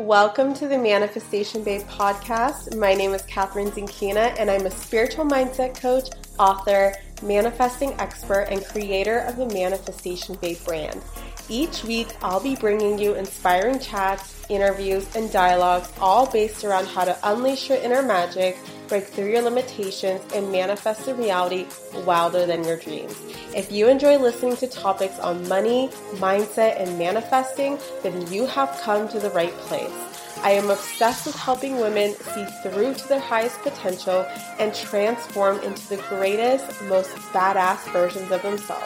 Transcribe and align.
Welcome 0.00 0.54
to 0.54 0.66
the 0.66 0.78
Manifestation 0.78 1.62
Babe 1.62 1.82
podcast. 1.82 2.74
My 2.74 2.94
name 2.94 3.12
is 3.12 3.20
Kathrin 3.24 3.70
Zenkina, 3.70 4.34
and 4.38 4.50
I'm 4.50 4.64
a 4.64 4.70
spiritual 4.70 5.26
mindset 5.26 5.78
coach, 5.78 6.08
author, 6.38 6.94
manifesting 7.22 7.92
expert, 8.00 8.46
and 8.48 8.64
creator 8.64 9.18
of 9.18 9.36
the 9.36 9.44
Manifestation 9.48 10.36
Babe 10.36 10.56
brand. 10.64 11.02
Each 11.50 11.84
week, 11.84 12.16
I'll 12.22 12.40
be 12.40 12.56
bringing 12.56 12.98
you 12.98 13.12
inspiring 13.12 13.78
chats, 13.78 14.46
interviews, 14.48 15.06
and 15.14 15.30
dialogues, 15.30 15.92
all 16.00 16.26
based 16.26 16.64
around 16.64 16.86
how 16.86 17.04
to 17.04 17.18
unleash 17.22 17.68
your 17.68 17.76
inner 17.78 18.00
magic, 18.00 18.56
break 18.90 19.06
through 19.06 19.30
your 19.30 19.40
limitations, 19.40 20.20
and 20.34 20.52
manifest 20.52 21.08
a 21.08 21.14
reality 21.14 21.66
wilder 22.04 22.44
than 22.44 22.62
your 22.64 22.76
dreams. 22.76 23.16
If 23.56 23.72
you 23.72 23.88
enjoy 23.88 24.18
listening 24.18 24.56
to 24.56 24.66
topics 24.66 25.18
on 25.20 25.48
money, 25.48 25.88
mindset, 26.16 26.78
and 26.78 26.98
manifesting, 26.98 27.78
then 28.02 28.30
you 28.30 28.44
have 28.46 28.78
come 28.82 29.08
to 29.08 29.18
the 29.18 29.30
right 29.30 29.52
place. 29.52 29.94
I 30.42 30.50
am 30.52 30.70
obsessed 30.70 31.26
with 31.26 31.36
helping 31.36 31.80
women 31.80 32.14
see 32.14 32.44
through 32.62 32.94
to 32.94 33.08
their 33.08 33.20
highest 33.20 33.60
potential 33.62 34.26
and 34.58 34.74
transform 34.74 35.60
into 35.60 35.88
the 35.88 36.02
greatest, 36.08 36.82
most 36.84 37.10
badass 37.32 37.90
versions 37.92 38.30
of 38.30 38.42
themselves. 38.42 38.84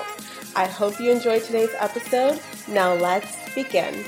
I 0.56 0.66
hope 0.66 1.00
you 1.00 1.11
enjoyed 1.11 1.42
today's 1.42 1.75
episode. 1.78 2.41
Now 2.69 2.95
let's 2.95 3.36
begin. 3.55 4.05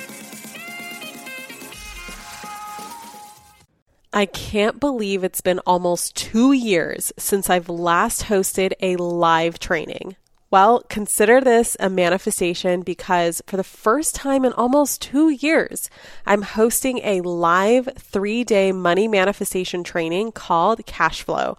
I 4.16 4.24
can't 4.24 4.80
believe 4.80 5.24
it's 5.24 5.42
been 5.42 5.58
almost 5.66 6.16
two 6.16 6.52
years 6.52 7.12
since 7.18 7.50
I've 7.50 7.68
last 7.68 8.22
hosted 8.22 8.72
a 8.80 8.96
live 8.96 9.58
training. 9.58 10.16
Well, 10.50 10.84
consider 10.88 11.42
this 11.42 11.76
a 11.80 11.90
manifestation 11.90 12.80
because 12.80 13.42
for 13.46 13.58
the 13.58 13.62
first 13.62 14.14
time 14.14 14.46
in 14.46 14.54
almost 14.54 15.02
two 15.02 15.28
years, 15.28 15.90
I'm 16.24 16.40
hosting 16.40 17.00
a 17.04 17.20
live 17.20 17.90
three 17.98 18.42
day 18.42 18.72
money 18.72 19.06
manifestation 19.06 19.84
training 19.84 20.32
called 20.32 20.86
Cash 20.86 21.22
Flow. 21.22 21.58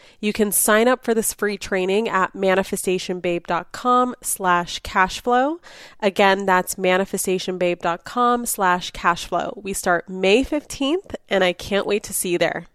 You 0.21 0.31
can 0.33 0.51
sign 0.51 0.87
up 0.87 1.03
for 1.03 1.15
this 1.15 1.33
free 1.33 1.57
training 1.57 2.07
at 2.07 2.33
manifestationbabe.com 2.33 4.15
slash 4.21 4.79
cashflow. 4.83 5.57
Again, 5.99 6.45
that's 6.45 6.75
manifestationbabe.com 6.75 8.45
slash 8.45 8.91
cashflow. 8.91 9.63
We 9.63 9.73
start 9.73 10.07
May 10.07 10.45
15th, 10.45 11.15
and 11.27 11.43
I 11.43 11.53
can't 11.53 11.87
wait 11.87 12.03
to 12.03 12.13
see 12.13 12.29
you 12.29 12.37
there. 12.37 12.67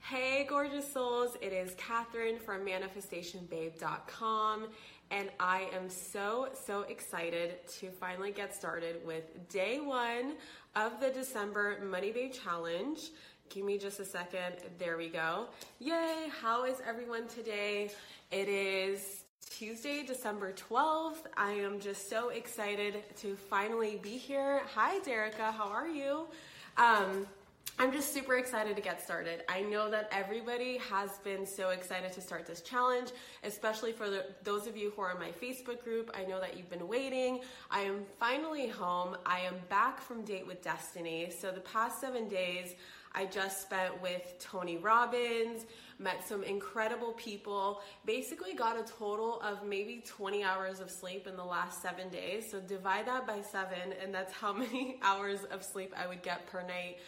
Hey, 0.00 0.46
gorgeous 0.48 0.90
souls. 0.90 1.36
It 1.42 1.52
is 1.52 1.74
Kathrin 1.74 2.40
from 2.40 2.66
manifestationbabe.com, 2.66 4.68
and 5.10 5.28
I 5.38 5.68
am 5.74 5.90
so, 5.90 6.48
so 6.66 6.80
excited 6.82 7.56
to 7.80 7.90
finally 7.90 8.32
get 8.32 8.54
started 8.54 9.04
with 9.04 9.48
day 9.50 9.80
one 9.80 10.36
of 10.74 11.00
the 11.00 11.10
December 11.10 11.78
Money 11.84 12.12
Babe 12.12 12.32
Challenge. 12.32 12.98
Give 13.52 13.66
me 13.66 13.76
just 13.76 14.00
a 14.00 14.04
second. 14.06 14.54
There 14.78 14.96
we 14.96 15.08
go. 15.08 15.44
Yay! 15.78 16.30
How 16.40 16.64
is 16.64 16.78
everyone 16.88 17.28
today? 17.28 17.90
It 18.30 18.48
is 18.48 19.24
Tuesday, 19.50 20.02
December 20.06 20.54
12th. 20.54 21.26
I 21.36 21.52
am 21.52 21.78
just 21.78 22.08
so 22.08 22.30
excited 22.30 23.04
to 23.18 23.36
finally 23.36 24.00
be 24.02 24.16
here. 24.16 24.62
Hi, 24.74 25.00
Derica. 25.00 25.52
How 25.52 25.68
are 25.68 25.86
you? 25.86 26.28
Um, 26.78 27.26
I'm 27.78 27.92
just 27.92 28.14
super 28.14 28.36
excited 28.36 28.74
to 28.76 28.80
get 28.80 29.02
started. 29.02 29.42
I 29.50 29.60
know 29.60 29.90
that 29.90 30.08
everybody 30.12 30.78
has 30.90 31.10
been 31.18 31.44
so 31.46 31.70
excited 31.70 32.12
to 32.12 32.22
start 32.22 32.46
this 32.46 32.62
challenge, 32.62 33.10
especially 33.44 33.92
for 33.92 34.08
the, 34.08 34.24
those 34.44 34.66
of 34.66 34.78
you 34.78 34.92
who 34.96 35.02
are 35.02 35.10
in 35.10 35.18
my 35.18 35.30
Facebook 35.30 35.84
group. 35.84 36.10
I 36.14 36.24
know 36.24 36.40
that 36.40 36.56
you've 36.56 36.70
been 36.70 36.88
waiting. 36.88 37.40
I 37.70 37.80
am 37.80 38.04
finally 38.18 38.68
home. 38.68 39.16
I 39.26 39.40
am 39.40 39.56
back 39.68 40.00
from 40.00 40.22
Date 40.22 40.46
with 40.46 40.62
Destiny. 40.62 41.30
So, 41.38 41.50
the 41.50 41.60
past 41.60 42.00
seven 42.00 42.28
days, 42.28 42.76
I 43.14 43.26
just 43.26 43.62
spent 43.62 44.00
with 44.00 44.34
Tony 44.38 44.78
Robbins, 44.78 45.66
met 45.98 46.26
some 46.26 46.42
incredible 46.42 47.12
people, 47.12 47.82
basically 48.04 48.54
got 48.54 48.78
a 48.78 48.82
total 48.82 49.40
of 49.42 49.66
maybe 49.66 50.02
20 50.06 50.42
hours 50.42 50.80
of 50.80 50.90
sleep 50.90 51.26
in 51.26 51.36
the 51.36 51.44
last 51.44 51.82
seven 51.82 52.08
days. 52.08 52.50
So 52.50 52.60
divide 52.60 53.06
that 53.06 53.26
by 53.26 53.42
seven, 53.42 53.94
and 54.02 54.14
that's 54.14 54.32
how 54.32 54.52
many 54.64 54.98
hours 55.02 55.44
of 55.50 55.62
sleep 55.62 55.92
I 55.96 56.06
would 56.06 56.22
get 56.22 56.46
per 56.46 56.62
night. 56.62 56.98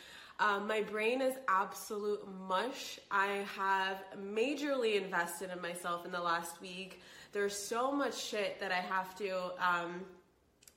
Um, 0.41 0.67
my 0.67 0.83
brain 0.83 1.21
is 1.23 1.35
absolute 1.47 2.27
mush. 2.49 2.99
I 3.11 3.45
have 3.57 3.99
majorly 4.19 5.01
invested 5.01 5.51
in 5.51 5.63
myself 5.63 6.05
in 6.05 6.11
the 6.11 6.21
last 6.21 6.61
week. 6.61 7.01
There's 7.33 7.57
so 7.57 7.93
much 7.93 8.21
shit 8.21 8.59
that 8.61 8.73
I 8.73 8.81
have 8.81 9.17
to. 9.19 9.53
Um, 9.61 10.05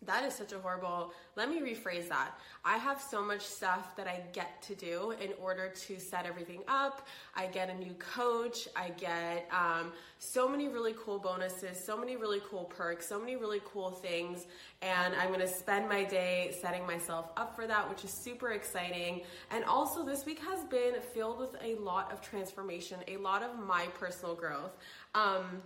that 0.06 0.24
is 0.24 0.36
such 0.36 0.54
a 0.54 0.60
horrible. 0.60 1.12
Let 1.36 1.50
me 1.50 1.60
rephrase 1.60 2.08
that. 2.10 2.40
I 2.64 2.78
have 2.78 3.02
so 3.02 3.24
much 3.24 3.42
stuff 3.42 3.96
that 3.96 4.08
I 4.08 4.22
get 4.32 4.62
to 4.64 4.76
do 4.76 5.16
in 5.20 5.32
order 5.42 5.70
to 5.70 6.00
set 6.00 6.28
everything 6.28 6.62
up. 6.68 7.08
I 7.36 7.48
get 7.48 7.70
a 7.70 7.74
new 7.74 7.94
coach. 7.96 8.68
I 8.76 8.90
get 8.90 9.50
um, 9.52 9.92
so 10.20 10.48
many 10.48 10.68
really 10.68 10.94
cool 11.04 11.18
bonuses, 11.18 11.84
so 11.84 11.98
many 11.98 12.16
really 12.16 12.42
cool 12.48 12.66
perks, 12.66 13.08
so 13.08 13.20
many 13.20 13.38
really 13.38 13.62
cool 13.66 13.90
things. 13.90 14.46
And 14.84 15.16
I'm 15.16 15.30
going 15.30 15.40
to 15.40 15.48
spend 15.48 15.90
my 15.90 16.04
day 16.04 16.56
setting 16.62 16.86
myself 16.86 17.32
up 17.36 17.56
for 17.56 17.66
that, 17.66 17.90
which 17.90 18.04
is 18.04 18.12
super 18.12 18.52
exciting. 18.52 19.22
And 19.50 19.64
also, 19.66 20.06
this 20.06 20.28
week 20.28 20.40
has 20.40 20.64
been 20.66 21.02
filled 21.14 21.40
with 21.40 21.56
a 21.64 21.74
lot 21.76 22.12
of 22.14 22.22
transformation, 22.22 23.00
a 23.08 23.18
lot 23.18 23.42
of 23.42 23.58
my 23.58 23.88
personal 24.00 24.36
growth. 24.36 24.78
Um, 25.16 25.64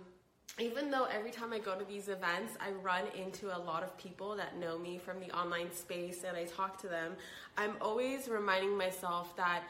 even 0.58 0.90
though 0.90 1.04
every 1.04 1.30
time 1.30 1.52
I 1.52 1.58
go 1.58 1.78
to 1.78 1.84
these 1.84 2.08
events, 2.08 2.54
I 2.60 2.70
run 2.82 3.04
into 3.16 3.56
a 3.56 3.58
lot 3.58 3.82
of 3.82 3.96
people 3.96 4.36
that 4.36 4.58
know 4.58 4.78
me 4.78 4.98
from 4.98 5.18
the 5.18 5.30
online 5.30 5.72
space 5.72 6.24
and 6.26 6.36
I 6.36 6.44
talk 6.44 6.78
to 6.82 6.88
them, 6.88 7.12
I'm 7.56 7.74
always 7.80 8.28
reminding 8.28 8.76
myself 8.76 9.34
that 9.36 9.62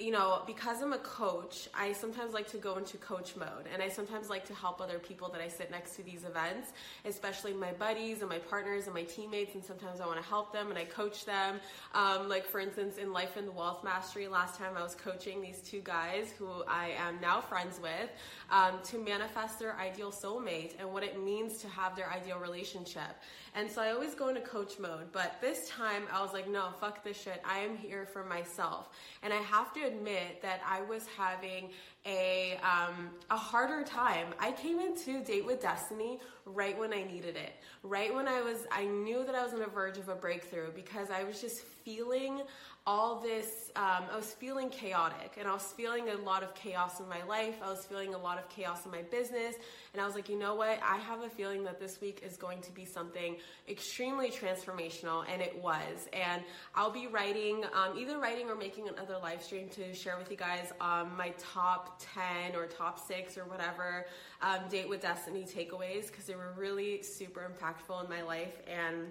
you 0.00 0.10
know, 0.10 0.42
because 0.46 0.80
I'm 0.80 0.94
a 0.94 0.98
coach, 0.98 1.68
I 1.74 1.92
sometimes 1.92 2.32
like 2.32 2.48
to 2.52 2.56
go 2.56 2.78
into 2.78 2.96
coach 2.96 3.36
mode 3.36 3.66
and 3.70 3.82
I 3.82 3.90
sometimes 3.90 4.30
like 4.30 4.46
to 4.46 4.54
help 4.54 4.80
other 4.80 4.98
people 4.98 5.28
that 5.28 5.42
I 5.42 5.48
sit 5.48 5.70
next 5.70 5.94
to 5.96 6.02
these 6.02 6.24
events, 6.24 6.72
especially 7.04 7.52
my 7.52 7.72
buddies 7.72 8.20
and 8.20 8.28
my 8.30 8.38
partners 8.38 8.86
and 8.86 8.94
my 8.94 9.02
teammates. 9.02 9.54
And 9.54 9.62
sometimes 9.62 10.00
I 10.00 10.06
want 10.06 10.18
to 10.18 10.26
help 10.26 10.54
them 10.54 10.70
and 10.70 10.78
I 10.78 10.84
coach 10.84 11.26
them. 11.26 11.60
Um, 11.94 12.30
like, 12.30 12.46
for 12.46 12.60
instance, 12.60 12.96
in 12.96 13.12
Life 13.12 13.36
and 13.36 13.54
Wealth 13.54 13.84
Mastery, 13.84 14.26
last 14.26 14.58
time 14.58 14.72
I 14.74 14.82
was 14.82 14.94
coaching 14.94 15.42
these 15.42 15.60
two 15.60 15.80
guys 15.80 16.32
who 16.38 16.48
I 16.66 16.94
am 16.96 17.20
now 17.20 17.42
friends 17.42 17.78
with 17.78 18.08
um, 18.50 18.78
to 18.84 18.98
manifest 18.98 19.58
their 19.58 19.76
ideal 19.76 20.10
soulmate 20.10 20.72
and 20.78 20.90
what 20.90 21.02
it 21.02 21.22
means 21.22 21.58
to 21.58 21.68
have 21.68 21.94
their 21.94 22.10
ideal 22.10 22.38
relationship. 22.38 23.16
And 23.54 23.68
so 23.68 23.82
I 23.82 23.90
always 23.90 24.14
go 24.14 24.28
into 24.28 24.40
coach 24.40 24.78
mode, 24.78 25.12
but 25.12 25.40
this 25.40 25.68
time 25.68 26.04
I 26.12 26.22
was 26.22 26.32
like, 26.32 26.48
no, 26.48 26.68
fuck 26.80 27.02
this 27.02 27.20
shit. 27.20 27.42
I 27.44 27.58
am 27.58 27.76
here 27.76 28.06
for 28.06 28.24
myself. 28.24 28.88
And 29.22 29.32
I 29.32 29.38
have 29.38 29.74
to 29.74 29.89
admit 29.90 30.42
that 30.42 30.60
I 30.66 30.82
was 30.82 31.06
having 31.16 31.70
a 32.06 32.58
um, 32.62 33.10
a 33.30 33.36
harder 33.36 33.82
time. 33.84 34.28
I 34.38 34.52
came 34.52 34.80
into 34.80 35.22
Date 35.22 35.44
with 35.44 35.60
Destiny 35.60 36.18
right 36.46 36.78
when 36.78 36.92
I 36.92 37.02
needed 37.02 37.36
it. 37.36 37.52
Right 37.82 38.14
when 38.14 38.26
I 38.26 38.40
was 38.40 38.66
I 38.70 38.84
knew 38.84 39.24
that 39.24 39.34
I 39.34 39.44
was 39.44 39.52
on 39.52 39.60
the 39.60 39.66
verge 39.66 39.98
of 39.98 40.08
a 40.08 40.14
breakthrough 40.14 40.72
because 40.72 41.10
I 41.10 41.24
was 41.24 41.40
just 41.40 41.60
feeling 41.60 42.42
all 42.86 43.20
this, 43.20 43.70
um, 43.76 44.04
I 44.10 44.16
was 44.16 44.32
feeling 44.32 44.70
chaotic 44.70 45.34
and 45.38 45.46
I 45.46 45.52
was 45.52 45.72
feeling 45.76 46.08
a 46.08 46.16
lot 46.16 46.42
of 46.42 46.54
chaos 46.54 46.98
in 46.98 47.08
my 47.08 47.22
life. 47.24 47.56
I 47.62 47.68
was 47.68 47.84
feeling 47.84 48.14
a 48.14 48.18
lot 48.18 48.38
of 48.38 48.48
chaos 48.48 48.84
in 48.86 48.90
my 48.90 49.02
business. 49.02 49.56
And 49.92 50.00
I 50.00 50.06
was 50.06 50.14
like, 50.14 50.28
you 50.28 50.38
know 50.38 50.54
what? 50.54 50.80
I 50.82 50.96
have 50.96 51.22
a 51.22 51.28
feeling 51.28 51.62
that 51.64 51.78
this 51.78 52.00
week 52.00 52.22
is 52.26 52.36
going 52.36 52.62
to 52.62 52.72
be 52.72 52.86
something 52.86 53.36
extremely 53.68 54.30
transformational. 54.30 55.24
And 55.30 55.42
it 55.42 55.60
was. 55.62 56.08
And 56.14 56.42
I'll 56.74 56.90
be 56.90 57.06
writing, 57.06 57.64
um, 57.74 57.98
either 57.98 58.18
writing 58.18 58.48
or 58.48 58.56
making 58.56 58.88
another 58.88 59.18
live 59.22 59.42
stream 59.42 59.68
to 59.70 59.92
share 59.92 60.16
with 60.16 60.30
you 60.30 60.38
guys 60.38 60.72
um, 60.80 61.14
my 61.18 61.34
top 61.38 62.00
10 62.14 62.56
or 62.56 62.66
top 62.66 62.98
six 62.98 63.36
or 63.36 63.44
whatever 63.44 64.06
um, 64.40 64.60
Date 64.70 64.88
with 64.88 65.02
Destiny 65.02 65.44
takeaways 65.44 66.06
because 66.06 66.24
they 66.24 66.34
were 66.34 66.54
really 66.56 67.02
super 67.02 67.50
impactful 67.50 68.02
in 68.02 68.08
my 68.08 68.22
life. 68.22 68.54
And 68.66 69.08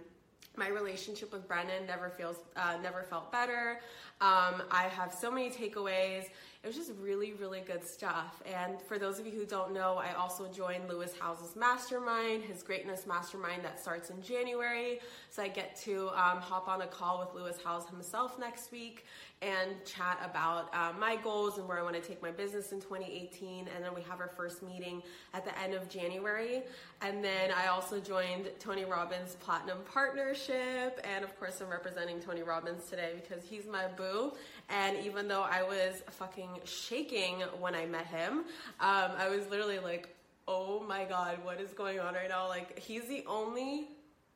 my 0.59 0.67
relationship 0.67 1.31
with 1.31 1.47
Brennan 1.47 1.87
never 1.87 2.09
feels 2.09 2.35
uh, 2.57 2.77
never 2.83 3.03
felt 3.03 3.31
better. 3.31 3.79
Um, 4.21 4.61
I 4.69 4.89
have 4.91 5.13
so 5.13 5.31
many 5.31 5.49
takeaways. 5.49 6.25
It 6.61 6.67
was 6.67 6.75
just 6.75 6.91
really, 6.99 7.31
really 7.33 7.61
good 7.61 7.87
stuff. 7.87 8.43
And 8.45 8.81
for 8.81 8.99
those 8.99 9.17
of 9.17 9.25
you 9.25 9.31
who 9.31 9.45
don't 9.45 9.73
know, 9.73 9.95
I 9.95 10.11
also 10.11 10.45
joined 10.49 10.89
Lewis 10.89 11.13
Howes's 11.17 11.55
mastermind, 11.55 12.43
his 12.43 12.63
greatness 12.63 13.07
mastermind 13.07 13.63
that 13.63 13.79
starts 13.79 14.09
in 14.09 14.21
January. 14.21 14.99
So 15.29 15.41
I 15.41 15.47
get 15.47 15.77
to 15.83 16.09
um, 16.09 16.41
hop 16.41 16.67
on 16.67 16.81
a 16.81 16.87
call 16.87 17.19
with 17.19 17.33
Lewis 17.33 17.57
Howes 17.63 17.87
himself 17.87 18.37
next 18.37 18.73
week 18.73 19.05
and 19.41 19.71
chat 19.85 20.19
about 20.21 20.69
uh, 20.75 20.91
my 20.99 21.15
goals 21.15 21.59
and 21.59 21.67
where 21.67 21.79
I 21.79 21.81
want 21.81 21.95
to 21.95 22.01
take 22.01 22.21
my 22.21 22.31
business 22.31 22.73
in 22.73 22.81
2018. 22.81 23.69
And 23.73 23.81
then 23.81 23.95
we 23.95 24.01
have 24.01 24.19
our 24.19 24.27
first 24.27 24.61
meeting 24.61 25.01
at 25.33 25.45
the 25.45 25.57
end 25.57 25.73
of 25.73 25.87
January. 25.87 26.63
And 27.01 27.23
then 27.23 27.51
I 27.55 27.67
also 27.67 28.01
joined 28.01 28.49
Tony 28.59 28.83
Robbins 28.83 29.37
Platinum 29.39 29.77
Partnership. 29.89 30.99
And 31.05 31.23
of 31.23 31.39
course, 31.39 31.61
I'm 31.61 31.69
representing 31.69 32.19
Tony 32.19 32.43
Robbins 32.43 32.89
today 32.89 33.13
because 33.15 33.45
he's 33.45 33.65
my 33.65 33.87
boo. 33.95 34.33
And 34.69 34.97
even 35.05 35.27
though 35.27 35.41
I 35.41 35.63
was 35.63 36.01
fucking 36.11 36.49
shaking 36.63 37.41
when 37.59 37.75
I 37.75 37.85
met 37.85 38.05
him, 38.07 38.39
um, 38.79 39.11
I 39.17 39.27
was 39.29 39.47
literally 39.47 39.79
like, 39.79 40.15
oh 40.47 40.83
my 40.87 41.05
God, 41.05 41.39
what 41.43 41.59
is 41.59 41.73
going 41.73 41.99
on 41.99 42.13
right 42.13 42.29
now? 42.29 42.47
Like, 42.47 42.79
he's 42.79 43.05
the 43.05 43.23
only, 43.27 43.87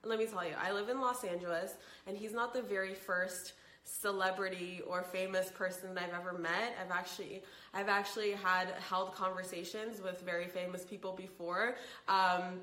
let 0.04 0.20
me 0.20 0.26
tell 0.26 0.44
you, 0.44 0.54
I 0.62 0.72
live 0.72 0.90
in 0.90 1.00
Los 1.00 1.24
Angeles 1.24 1.74
and 2.08 2.18
he's 2.18 2.34
not 2.34 2.54
the 2.54 2.62
very 2.62 2.94
first 2.94 3.54
celebrity 3.86 4.82
or 4.88 5.04
famous 5.04 5.52
person 5.52 5.94
that 5.94 6.06
I've 6.06 6.20
ever 6.22 6.38
met. 6.38 6.76
I've 6.82 6.92
actually 6.92 7.44
I've 7.74 7.90
actually 7.90 8.32
had 8.32 8.70
held 8.90 9.14
conversations 9.14 10.02
with 10.02 10.22
very 10.22 10.48
famous 10.48 10.86
people 10.86 11.14
before. 11.14 11.76
Um, 12.08 12.62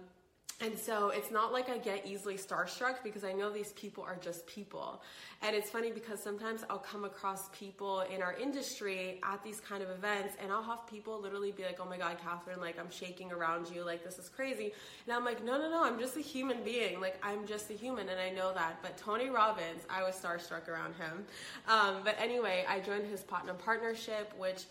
and 0.63 0.79
so 0.79 1.09
it's 1.09 1.31
not 1.31 1.55
like 1.55 1.71
I 1.71 1.79
get 1.79 2.07
easily 2.07 2.37
starstruck 2.37 3.03
because 3.03 3.25
I 3.25 3.33
know 3.33 3.51
these 3.51 3.73
people 3.73 4.05
are 4.05 4.17
just 4.21 4.47
people. 4.47 5.03
And 5.41 5.57
it's 5.57 5.71
funny 5.71 5.91
because 5.91 6.23
sometimes 6.23 6.65
I'll 6.69 6.79
come 6.79 7.07
across 7.07 7.49
people 7.49 8.03
in 8.03 8.21
our 8.21 8.35
industry 8.35 9.21
at 9.23 9.43
these 9.43 9.59
kind 9.59 9.83
of 9.83 9.89
events 9.89 10.37
and 10.39 10.53
I'll 10.53 10.63
have 10.63 10.87
people 10.87 11.19
literally 11.19 11.51
be 11.51 11.63
like, 11.63 11.79
oh 11.81 11.87
my 11.89 11.97
God, 11.97 12.19
Kathrin, 12.19 12.61
like 12.61 12.79
I'm 12.79 12.91
shaking 12.91 13.33
around 13.33 13.71
you, 13.75 13.85
like 13.85 14.05
this 14.05 14.19
is 14.19 14.29
crazy. 14.29 14.75
And 15.07 15.17
I'm 15.17 15.25
like, 15.25 15.43
no, 15.43 15.59
no, 15.59 15.71
no, 15.71 15.83
I'm 15.83 15.99
just 15.99 16.19
a 16.19 16.21
human 16.21 16.63
being. 16.63 17.01
Like 17.01 17.19
I'm 17.23 17.47
just 17.47 17.71
a 17.71 17.75
human 17.75 18.11
and 18.11 18.21
I 18.21 18.29
know 18.29 18.53
that. 18.53 18.81
But 18.83 18.99
Tony 18.99 19.31
Robbins, 19.31 19.85
I 19.89 20.03
was 20.03 20.15
starstruck 20.15 20.69
around 20.69 20.95
him. 20.97 21.25
Um, 21.69 22.03
but 22.05 22.17
anyway, 22.21 22.67
I 22.69 22.81
joined 22.81 23.07
his 23.07 23.23
Platinum 23.23 23.57
Partnership, 23.57 24.35
which 24.37 24.65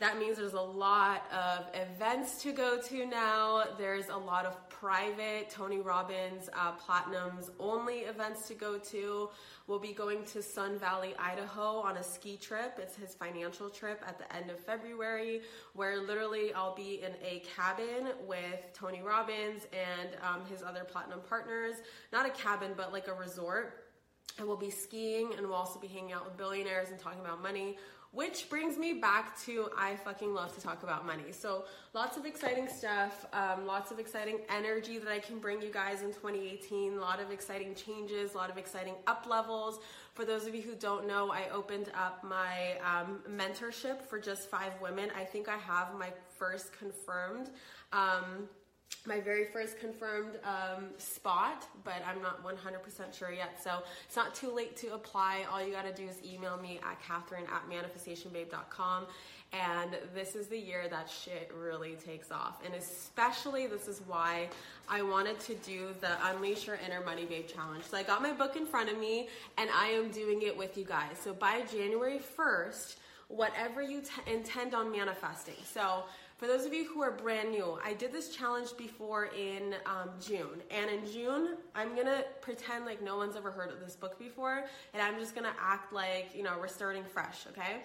that 0.00 0.18
means 0.18 0.38
there's 0.38 0.54
a 0.54 0.60
lot 0.60 1.30
of 1.30 1.66
events 1.74 2.42
to 2.42 2.52
go 2.52 2.80
to 2.80 3.04
now. 3.04 3.64
There's 3.76 4.08
a 4.08 4.16
lot 4.16 4.46
of 4.46 4.56
private 4.70 5.50
Tony 5.50 5.78
Robbins 5.78 6.48
uh, 6.54 6.72
Platinums 6.72 7.50
only 7.60 7.98
events 8.00 8.48
to 8.48 8.54
go 8.54 8.78
to. 8.78 9.28
We'll 9.66 9.78
be 9.78 9.92
going 9.92 10.24
to 10.32 10.42
Sun 10.42 10.78
Valley, 10.78 11.14
Idaho 11.18 11.80
on 11.80 11.98
a 11.98 12.02
ski 12.02 12.38
trip. 12.38 12.78
It's 12.80 12.96
his 12.96 13.14
financial 13.14 13.68
trip 13.68 14.02
at 14.06 14.18
the 14.18 14.34
end 14.34 14.50
of 14.50 14.58
February, 14.60 15.42
where 15.74 16.00
literally 16.00 16.54
I'll 16.54 16.74
be 16.74 17.02
in 17.02 17.12
a 17.22 17.42
cabin 17.54 18.08
with 18.26 18.72
Tony 18.72 19.02
Robbins 19.02 19.66
and 19.70 20.08
um, 20.22 20.46
his 20.46 20.62
other 20.62 20.84
platinum 20.84 21.20
partners. 21.28 21.74
Not 22.10 22.24
a 22.24 22.30
cabin, 22.30 22.72
but 22.74 22.90
like 22.90 23.06
a 23.06 23.14
resort 23.14 23.84
and 24.38 24.46
we'll 24.46 24.56
be 24.56 24.70
skiing 24.70 25.34
and 25.36 25.46
we'll 25.46 25.56
also 25.56 25.78
be 25.78 25.88
hanging 25.88 26.12
out 26.12 26.24
with 26.24 26.36
billionaires 26.36 26.88
and 26.88 26.98
talking 26.98 27.20
about 27.20 27.42
money 27.42 27.76
which 28.12 28.48
brings 28.50 28.76
me 28.76 28.94
back 28.94 29.38
to 29.40 29.68
I 29.78 29.94
fucking 29.96 30.34
love 30.34 30.52
to 30.56 30.60
talk 30.60 30.82
about 30.82 31.06
money. 31.06 31.30
So 31.30 31.64
lots 31.94 32.16
of 32.16 32.26
exciting 32.26 32.68
stuff, 32.68 33.24
um, 33.32 33.66
lots 33.66 33.92
of 33.92 34.00
exciting 34.00 34.38
energy 34.48 34.98
that 34.98 35.10
I 35.10 35.20
can 35.20 35.38
bring 35.38 35.62
you 35.62 35.70
guys 35.70 36.02
in 36.02 36.08
2018. 36.08 36.94
A 36.94 37.00
lot 37.00 37.20
of 37.20 37.30
exciting 37.30 37.74
changes, 37.74 38.34
a 38.34 38.36
lot 38.36 38.50
of 38.50 38.58
exciting 38.58 38.94
up 39.06 39.26
levels. 39.28 39.78
For 40.14 40.24
those 40.24 40.46
of 40.46 40.56
you 40.56 40.62
who 40.62 40.74
don't 40.74 41.06
know, 41.06 41.30
I 41.30 41.48
opened 41.50 41.92
up 41.94 42.24
my 42.24 42.78
um, 42.84 43.20
mentorship 43.30 44.02
for 44.02 44.18
just 44.18 44.50
five 44.50 44.72
women. 44.82 45.10
I 45.16 45.24
think 45.24 45.48
I 45.48 45.56
have 45.58 45.94
my 45.96 46.12
first 46.36 46.72
confirmed. 46.72 47.50
Um, 47.92 48.48
my 49.06 49.20
very 49.20 49.46
first 49.46 49.78
confirmed 49.78 50.38
um, 50.44 50.86
spot, 50.98 51.66
but 51.84 52.02
I'm 52.06 52.20
not 52.22 52.44
100% 52.44 53.14
sure 53.16 53.32
yet. 53.32 53.62
So 53.62 53.82
it's 54.06 54.16
not 54.16 54.34
too 54.34 54.54
late 54.54 54.76
to 54.78 54.94
apply. 54.94 55.44
All 55.50 55.64
you 55.64 55.72
got 55.72 55.86
to 55.86 55.92
do 55.92 56.08
is 56.08 56.18
email 56.24 56.58
me 56.58 56.80
at 56.82 57.00
Kathrin 57.02 57.48
at 57.48 57.62
manifestationbabe.com. 57.70 59.06
And 59.52 59.96
this 60.14 60.36
is 60.36 60.46
the 60.46 60.58
year 60.58 60.86
that 60.90 61.10
shit 61.10 61.50
really 61.58 61.94
takes 61.94 62.30
off. 62.30 62.60
And 62.64 62.74
especially 62.74 63.66
this 63.66 63.88
is 63.88 64.00
why 64.06 64.48
I 64.88 65.02
wanted 65.02 65.40
to 65.40 65.54
do 65.56 65.88
the 66.00 66.10
Unleash 66.28 66.68
Your 66.68 66.78
Inner 66.86 67.04
Money 67.04 67.24
Babe 67.24 67.48
Challenge. 67.48 67.82
So 67.82 67.96
I 67.96 68.04
got 68.04 68.22
my 68.22 68.32
book 68.32 68.54
in 68.54 68.64
front 68.64 68.90
of 68.90 68.98
me 68.98 69.28
and 69.58 69.68
I 69.74 69.88
am 69.88 70.10
doing 70.10 70.42
it 70.42 70.56
with 70.56 70.78
you 70.78 70.84
guys. 70.84 71.16
So 71.22 71.32
by 71.32 71.62
January 71.62 72.20
1st, 72.38 72.96
whatever 73.26 73.82
you 73.82 74.02
t- 74.02 74.32
intend 74.32 74.74
on 74.74 74.92
manifesting. 74.92 75.54
So 75.64 76.04
for 76.40 76.46
those 76.46 76.64
of 76.64 76.72
you 76.72 76.86
who 76.86 77.02
are 77.02 77.10
brand 77.10 77.50
new, 77.50 77.78
I 77.84 77.92
did 77.92 78.14
this 78.14 78.34
challenge 78.34 78.74
before 78.78 79.26
in 79.26 79.74
um, 79.84 80.08
June. 80.18 80.62
And 80.70 80.90
in 80.90 81.12
June, 81.12 81.58
I'm 81.74 81.94
gonna 81.94 82.24
pretend 82.40 82.86
like 82.86 83.02
no 83.02 83.18
one's 83.18 83.36
ever 83.36 83.50
heard 83.50 83.70
of 83.70 83.78
this 83.78 83.94
book 83.94 84.18
before, 84.18 84.64
and 84.94 85.02
I'm 85.02 85.20
just 85.20 85.34
gonna 85.34 85.52
act 85.60 85.92
like, 85.92 86.30
you 86.34 86.42
know, 86.42 86.52
we're 86.58 86.66
starting 86.66 87.04
fresh, 87.04 87.46
okay? 87.50 87.82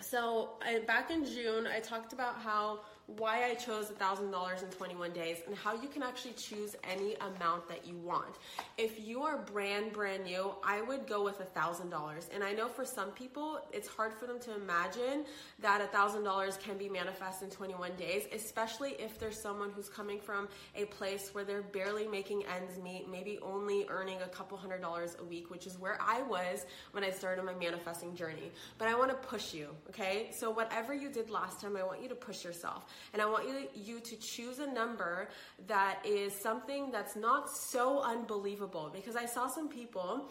So 0.00 0.54
I, 0.66 0.80
back 0.80 1.12
in 1.12 1.24
June, 1.24 1.68
I 1.68 1.78
talked 1.78 2.12
about 2.12 2.40
how 2.40 2.80
why 3.16 3.44
I 3.44 3.54
chose 3.54 3.86
$1,000 3.86 4.62
in 4.62 4.68
21 4.70 5.12
days 5.12 5.38
and 5.46 5.56
how 5.56 5.74
you 5.74 5.88
can 5.88 6.02
actually 6.02 6.34
choose 6.34 6.76
any 6.84 7.14
amount 7.16 7.68
that 7.68 7.86
you 7.86 7.96
want. 7.96 8.36
If 8.78 9.04
you 9.04 9.22
are 9.22 9.38
brand, 9.38 9.92
brand 9.92 10.24
new, 10.24 10.52
I 10.64 10.82
would 10.82 11.06
go 11.06 11.24
with 11.24 11.38
$1,000. 11.54 12.34
And 12.34 12.44
I 12.44 12.52
know 12.52 12.68
for 12.68 12.84
some 12.84 13.10
people, 13.10 13.60
it's 13.72 13.88
hard 13.88 14.14
for 14.14 14.26
them 14.26 14.38
to 14.40 14.54
imagine 14.54 15.24
that 15.60 15.80
$1,000 15.92 16.60
can 16.60 16.78
be 16.78 16.88
manifest 16.88 17.42
in 17.42 17.50
21 17.50 17.92
days, 17.96 18.26
especially 18.32 18.92
if 18.98 19.18
there's 19.18 19.40
someone 19.40 19.70
who's 19.70 19.88
coming 19.88 20.20
from 20.20 20.48
a 20.74 20.84
place 20.86 21.30
where 21.32 21.44
they're 21.44 21.62
barely 21.62 22.06
making 22.06 22.44
ends 22.46 22.78
meet, 22.82 23.08
maybe 23.10 23.38
only 23.42 23.86
earning 23.88 24.20
a 24.22 24.28
couple 24.28 24.56
hundred 24.56 24.80
dollars 24.80 25.16
a 25.20 25.24
week, 25.24 25.50
which 25.50 25.66
is 25.66 25.78
where 25.78 25.98
I 26.00 26.22
was 26.22 26.64
when 26.92 27.04
I 27.04 27.10
started 27.10 27.44
my 27.44 27.54
manifesting 27.54 28.14
journey. 28.14 28.50
But 28.78 28.88
I 28.88 28.94
want 28.94 29.10
to 29.10 29.16
push 29.28 29.54
you, 29.54 29.68
okay? 29.88 30.30
So 30.32 30.50
whatever 30.50 30.94
you 30.94 31.10
did 31.10 31.30
last 31.30 31.60
time, 31.60 31.76
I 31.76 31.82
want 31.82 32.02
you 32.02 32.08
to 32.08 32.14
push 32.14 32.44
yourself. 32.44 32.84
And 33.12 33.20
I 33.20 33.26
want 33.26 33.48
you, 33.48 33.68
you 33.74 34.00
to 34.00 34.16
choose 34.16 34.58
a 34.58 34.66
number 34.66 35.28
that 35.66 36.04
is 36.04 36.32
something 36.34 36.90
that's 36.90 37.16
not 37.16 37.50
so 37.50 38.02
unbelievable. 38.02 38.90
Because 38.92 39.16
I 39.16 39.26
saw 39.26 39.48
some 39.48 39.68
people 39.68 40.30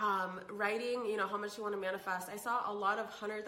um, 0.00 0.40
writing, 0.50 1.04
you 1.06 1.16
know, 1.16 1.26
how 1.26 1.36
much 1.36 1.56
you 1.56 1.62
want 1.62 1.74
to 1.74 1.80
manifest. 1.80 2.28
I 2.32 2.36
saw 2.36 2.70
a 2.70 2.72
lot 2.72 2.98
of 2.98 3.06
$100,000, 3.10 3.44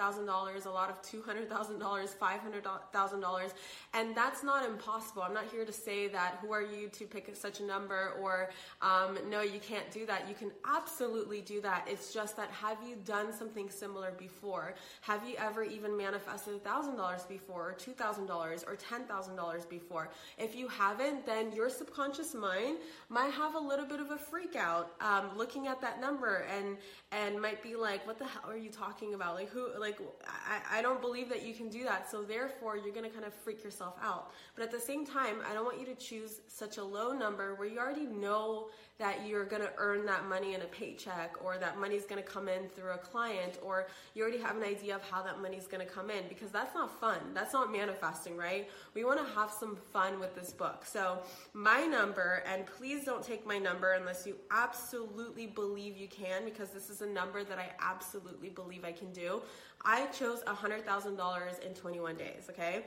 a 0.66 0.70
lot 0.70 0.90
of 0.90 1.00
$200,000, 1.02 1.48
$500,000, 1.78 3.52
and 3.94 4.16
that's 4.16 4.42
not 4.42 4.68
impossible. 4.68 5.22
I'm 5.22 5.34
not 5.34 5.46
here 5.50 5.64
to 5.64 5.72
say 5.72 6.08
that 6.08 6.38
who 6.40 6.52
are 6.52 6.62
you 6.62 6.88
to 6.88 7.04
pick 7.04 7.30
such 7.34 7.60
a 7.60 7.62
number 7.62 8.14
or 8.20 8.50
um, 8.82 9.18
no, 9.28 9.42
you 9.42 9.60
can't 9.60 9.88
do 9.90 10.06
that. 10.06 10.28
You 10.28 10.34
can 10.34 10.50
absolutely 10.66 11.40
do 11.40 11.60
that. 11.60 11.86
It's 11.88 12.12
just 12.12 12.36
that 12.36 12.50
have 12.50 12.78
you 12.86 12.96
done 13.04 13.32
something 13.32 13.70
similar 13.70 14.12
before? 14.18 14.74
Have 15.02 15.28
you 15.28 15.36
ever 15.38 15.62
even 15.62 15.96
manifested 15.96 16.62
$1,000 16.64 17.28
before 17.28 17.70
or 17.70 17.74
$2,000 17.74 18.28
or 18.66 18.76
$10,000 18.76 19.68
before? 19.68 20.10
If 20.38 20.56
you 20.56 20.66
haven't, 20.68 21.26
then 21.26 21.52
your 21.52 21.70
subconscious 21.70 22.34
mind 22.34 22.78
might 23.08 23.32
have 23.32 23.54
a 23.54 23.58
little 23.58 23.86
bit 23.86 24.00
of 24.00 24.10
a 24.10 24.18
freak 24.18 24.56
out 24.56 24.92
um, 25.00 25.30
looking 25.36 25.66
at 25.68 25.80
that 25.80 26.00
number 26.00 26.39
and 26.56 26.76
and 27.12 27.40
might 27.40 27.62
be 27.62 27.76
like 27.76 28.06
what 28.06 28.18
the 28.18 28.26
hell 28.26 28.48
are 28.48 28.56
you 28.56 28.70
talking 28.70 29.14
about? 29.14 29.34
Like 29.34 29.50
who 29.50 29.68
like 29.78 29.98
I, 30.26 30.78
I 30.78 30.82
don't 30.82 31.00
believe 31.00 31.28
that 31.28 31.42
you 31.42 31.54
can 31.54 31.68
do 31.68 31.84
that 31.84 32.10
so 32.10 32.22
therefore 32.22 32.76
you're 32.76 32.94
gonna 32.94 33.10
kind 33.10 33.24
of 33.24 33.34
freak 33.34 33.64
yourself 33.64 33.96
out. 34.02 34.32
But 34.54 34.64
at 34.64 34.70
the 34.70 34.80
same 34.80 35.06
time 35.06 35.36
i 35.48 35.54
don't 35.54 35.64
want 35.64 35.78
you 35.80 35.86
to 35.86 35.94
choose 35.94 36.40
such 36.48 36.76
a 36.78 36.84
low 36.84 37.12
number 37.12 37.54
where 37.54 37.68
you 37.68 37.78
already 37.78 38.06
know 38.06 38.68
that 39.00 39.26
you're 39.26 39.44
gonna 39.44 39.70
earn 39.78 40.06
that 40.06 40.28
money 40.28 40.54
in 40.54 40.62
a 40.62 40.66
paycheck 40.66 41.34
or 41.42 41.58
that 41.58 41.80
money's 41.80 42.06
gonna 42.06 42.22
come 42.22 42.48
in 42.48 42.68
through 42.68 42.92
a 42.92 42.98
client 42.98 43.58
or 43.62 43.88
you 44.14 44.22
already 44.22 44.38
have 44.38 44.56
an 44.56 44.62
idea 44.62 44.94
of 44.94 45.02
how 45.10 45.22
that 45.22 45.42
money's 45.42 45.66
gonna 45.66 45.84
come 45.84 46.10
in 46.10 46.22
because 46.28 46.52
that's 46.52 46.74
not 46.74 47.00
fun 47.00 47.18
that's 47.34 47.52
not 47.52 47.72
manifesting 47.72 48.36
right 48.36 48.70
we 48.94 49.02
want 49.02 49.18
to 49.18 49.34
have 49.34 49.50
some 49.50 49.76
fun 49.92 50.20
with 50.20 50.34
this 50.36 50.52
book 50.52 50.84
so 50.84 51.18
my 51.54 51.86
number 51.86 52.44
and 52.46 52.66
please 52.66 53.04
don't 53.04 53.24
take 53.24 53.44
my 53.44 53.58
number 53.58 53.94
unless 53.94 54.26
you 54.26 54.36
absolutely 54.50 55.46
believe 55.46 55.96
you 55.96 56.06
can 56.06 56.44
because 56.44 56.68
this 56.68 56.90
is 56.90 57.00
a 57.00 57.06
number 57.06 57.42
that 57.42 57.58
I 57.58 57.70
absolutely 57.80 58.50
believe 58.50 58.84
I 58.84 58.92
can 58.92 59.12
do. 59.12 59.42
I 59.84 60.06
chose 60.06 60.42
$100,000 60.42 61.66
in 61.66 61.74
21 61.74 62.16
days, 62.16 62.46
okay? 62.50 62.84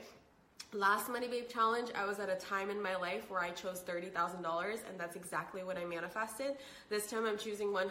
Last 0.74 1.08
Money 1.08 1.28
Babe 1.28 1.48
Challenge, 1.48 1.90
I 1.94 2.04
was 2.04 2.18
at 2.18 2.28
a 2.28 2.34
time 2.34 2.68
in 2.68 2.82
my 2.82 2.96
life 2.96 3.30
where 3.30 3.40
I 3.40 3.50
chose 3.50 3.80
$30,000 3.86 4.72
and 4.88 4.98
that's 4.98 5.14
exactly 5.14 5.62
what 5.62 5.78
I 5.78 5.84
manifested. 5.84 6.56
This 6.90 7.08
time 7.08 7.26
I'm 7.26 7.38
choosing 7.38 7.68
$100,000 7.68 7.86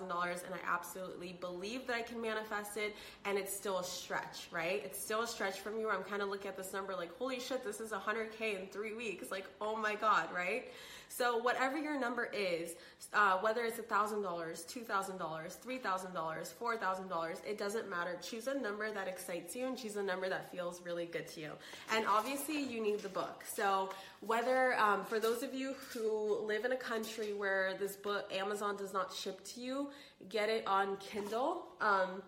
and 0.00 0.54
I 0.54 0.58
absolutely 0.64 1.36
believe 1.40 1.88
that 1.88 1.96
I 1.96 2.02
can 2.02 2.22
manifest 2.22 2.76
it 2.76 2.94
and 3.24 3.36
it's 3.36 3.52
still 3.52 3.78
a 3.78 3.84
stretch, 3.84 4.46
right? 4.52 4.82
It's 4.84 5.02
still 5.02 5.22
a 5.22 5.26
stretch 5.26 5.58
from 5.58 5.80
you 5.80 5.86
where 5.86 5.96
I'm 5.96 6.04
kind 6.04 6.22
of 6.22 6.28
looking 6.28 6.46
at 6.46 6.56
this 6.56 6.72
number 6.72 6.94
like, 6.94 7.12
holy 7.18 7.40
shit, 7.40 7.64
this 7.64 7.80
is 7.80 7.90
100K 7.90 8.60
in 8.60 8.68
three 8.68 8.94
weeks. 8.94 9.32
Like, 9.32 9.46
oh 9.60 9.74
my 9.74 9.96
God, 9.96 10.28
right? 10.32 10.70
So, 11.08 11.38
whatever 11.38 11.78
your 11.78 11.98
number 11.98 12.30
is, 12.32 12.74
uh, 13.12 13.38
whether 13.38 13.62
it's 13.64 13.78
$1,000, 13.78 14.22
$2,000, 14.22 15.18
$3,000, 15.18 16.52
$4,000, 16.60 17.46
it 17.46 17.58
doesn't 17.58 17.90
matter. 17.90 18.16
Choose 18.22 18.46
a 18.46 18.54
number 18.54 18.90
that 18.92 19.08
excites 19.08 19.56
you 19.56 19.66
and 19.66 19.76
choose 19.76 19.96
a 19.96 20.02
number 20.02 20.28
that 20.28 20.50
feels 20.52 20.80
really 20.82 21.06
good 21.06 21.26
to 21.28 21.40
you. 21.40 21.52
And 21.92 22.06
obviously, 22.06 22.62
you 22.62 22.82
need 22.82 23.00
the 23.00 23.08
book. 23.08 23.44
So, 23.54 23.90
whether 24.20 24.78
um, 24.78 25.04
for 25.04 25.18
those 25.20 25.42
of 25.42 25.54
you 25.54 25.74
who 25.92 26.40
live 26.46 26.64
in 26.64 26.72
a 26.72 26.76
country 26.76 27.32
where 27.32 27.74
this 27.78 27.96
book, 27.96 28.30
Amazon 28.32 28.76
does 28.76 28.92
not 28.92 29.14
ship 29.14 29.44
to 29.54 29.60
you, 29.60 29.90
get 30.28 30.48
it 30.48 30.66
on 30.66 30.96
Kindle. 30.98 31.66
Um, 31.80 32.22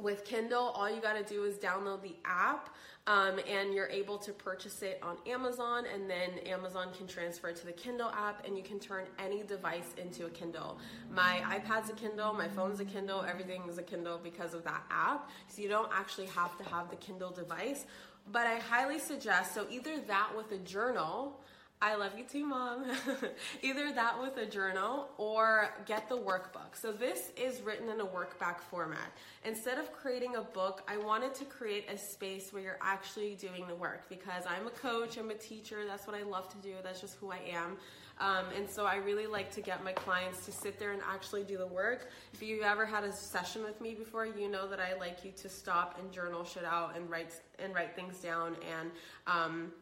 with 0.00 0.24
Kindle, 0.24 0.72
all 0.74 0.90
you 0.90 1.00
got 1.00 1.14
to 1.14 1.22
do 1.22 1.44
is 1.44 1.56
download 1.56 2.02
the 2.02 2.16
app 2.24 2.70
um, 3.06 3.38
and 3.48 3.74
you're 3.74 3.88
able 3.88 4.16
to 4.18 4.32
purchase 4.32 4.82
it 4.82 4.98
on 5.02 5.16
Amazon, 5.26 5.84
and 5.92 6.08
then 6.08 6.38
Amazon 6.46 6.88
can 6.96 7.06
transfer 7.06 7.48
it 7.48 7.56
to 7.56 7.66
the 7.66 7.72
Kindle 7.72 8.08
app 8.08 8.46
and 8.46 8.56
you 8.56 8.62
can 8.62 8.80
turn 8.80 9.04
any 9.18 9.42
device 9.42 9.94
into 9.98 10.24
a 10.24 10.30
Kindle. 10.30 10.78
My 11.10 11.42
iPad's 11.44 11.90
a 11.90 11.92
Kindle, 11.92 12.32
my 12.32 12.48
phone's 12.48 12.80
a 12.80 12.84
Kindle, 12.84 13.22
everything 13.22 13.62
is 13.68 13.76
a 13.76 13.82
Kindle 13.82 14.18
because 14.22 14.54
of 14.54 14.64
that 14.64 14.82
app. 14.90 15.30
So 15.48 15.60
you 15.60 15.68
don't 15.68 15.90
actually 15.92 16.26
have 16.28 16.56
to 16.58 16.64
have 16.64 16.88
the 16.88 16.96
Kindle 16.96 17.30
device. 17.30 17.84
But 18.32 18.46
I 18.46 18.58
highly 18.58 18.98
suggest 18.98 19.54
so 19.54 19.66
either 19.70 20.00
that 20.06 20.30
with 20.34 20.50
a 20.52 20.58
journal 20.58 21.38
I 21.84 21.96
love 21.96 22.12
you 22.16 22.24
too, 22.24 22.46
mom. 22.46 22.86
Either 23.62 23.92
that 23.92 24.18
with 24.18 24.38
a 24.38 24.46
journal 24.46 25.10
or 25.18 25.68
get 25.84 26.08
the 26.08 26.16
workbook. 26.16 26.74
So, 26.74 26.92
this 26.92 27.30
is 27.36 27.60
written 27.60 27.90
in 27.90 28.00
a 28.00 28.06
workbook 28.06 28.58
format. 28.70 29.12
Instead 29.44 29.76
of 29.76 29.92
creating 29.92 30.36
a 30.36 30.40
book, 30.40 30.82
I 30.88 30.96
wanted 30.96 31.34
to 31.34 31.44
create 31.44 31.90
a 31.90 31.98
space 31.98 32.54
where 32.54 32.62
you're 32.62 32.78
actually 32.80 33.34
doing 33.34 33.66
the 33.68 33.74
work 33.74 34.08
because 34.08 34.44
I'm 34.48 34.66
a 34.66 34.70
coach, 34.70 35.18
I'm 35.18 35.28
a 35.28 35.34
teacher, 35.34 35.84
that's 35.86 36.06
what 36.06 36.16
I 36.16 36.22
love 36.22 36.48
to 36.52 36.56
do, 36.66 36.72
that's 36.82 37.02
just 37.02 37.16
who 37.16 37.30
I 37.30 37.40
am. 37.52 37.76
Um, 38.18 38.46
and 38.56 38.66
so, 38.70 38.86
I 38.86 38.96
really 38.96 39.26
like 39.26 39.52
to 39.52 39.60
get 39.60 39.84
my 39.84 39.92
clients 39.92 40.46
to 40.46 40.52
sit 40.52 40.78
there 40.78 40.92
and 40.92 41.02
actually 41.06 41.44
do 41.44 41.58
the 41.58 41.66
work. 41.66 42.08
If 42.32 42.42
you've 42.42 42.62
ever 42.62 42.86
had 42.86 43.04
a 43.04 43.12
session 43.12 43.62
with 43.62 43.78
me 43.82 43.92
before, 43.92 44.24
you 44.24 44.50
know 44.50 44.66
that 44.68 44.80
I 44.80 44.98
like 44.98 45.22
you 45.22 45.32
to 45.32 45.50
stop 45.50 45.98
and 46.00 46.10
journal 46.10 46.44
shit 46.44 46.64
out 46.64 46.96
and 46.96 47.10
write 47.10 47.34
and 47.58 47.74
write 47.74 47.94
things 47.94 48.20
down 48.20 48.56
and 48.72 48.90
um, 49.26 49.72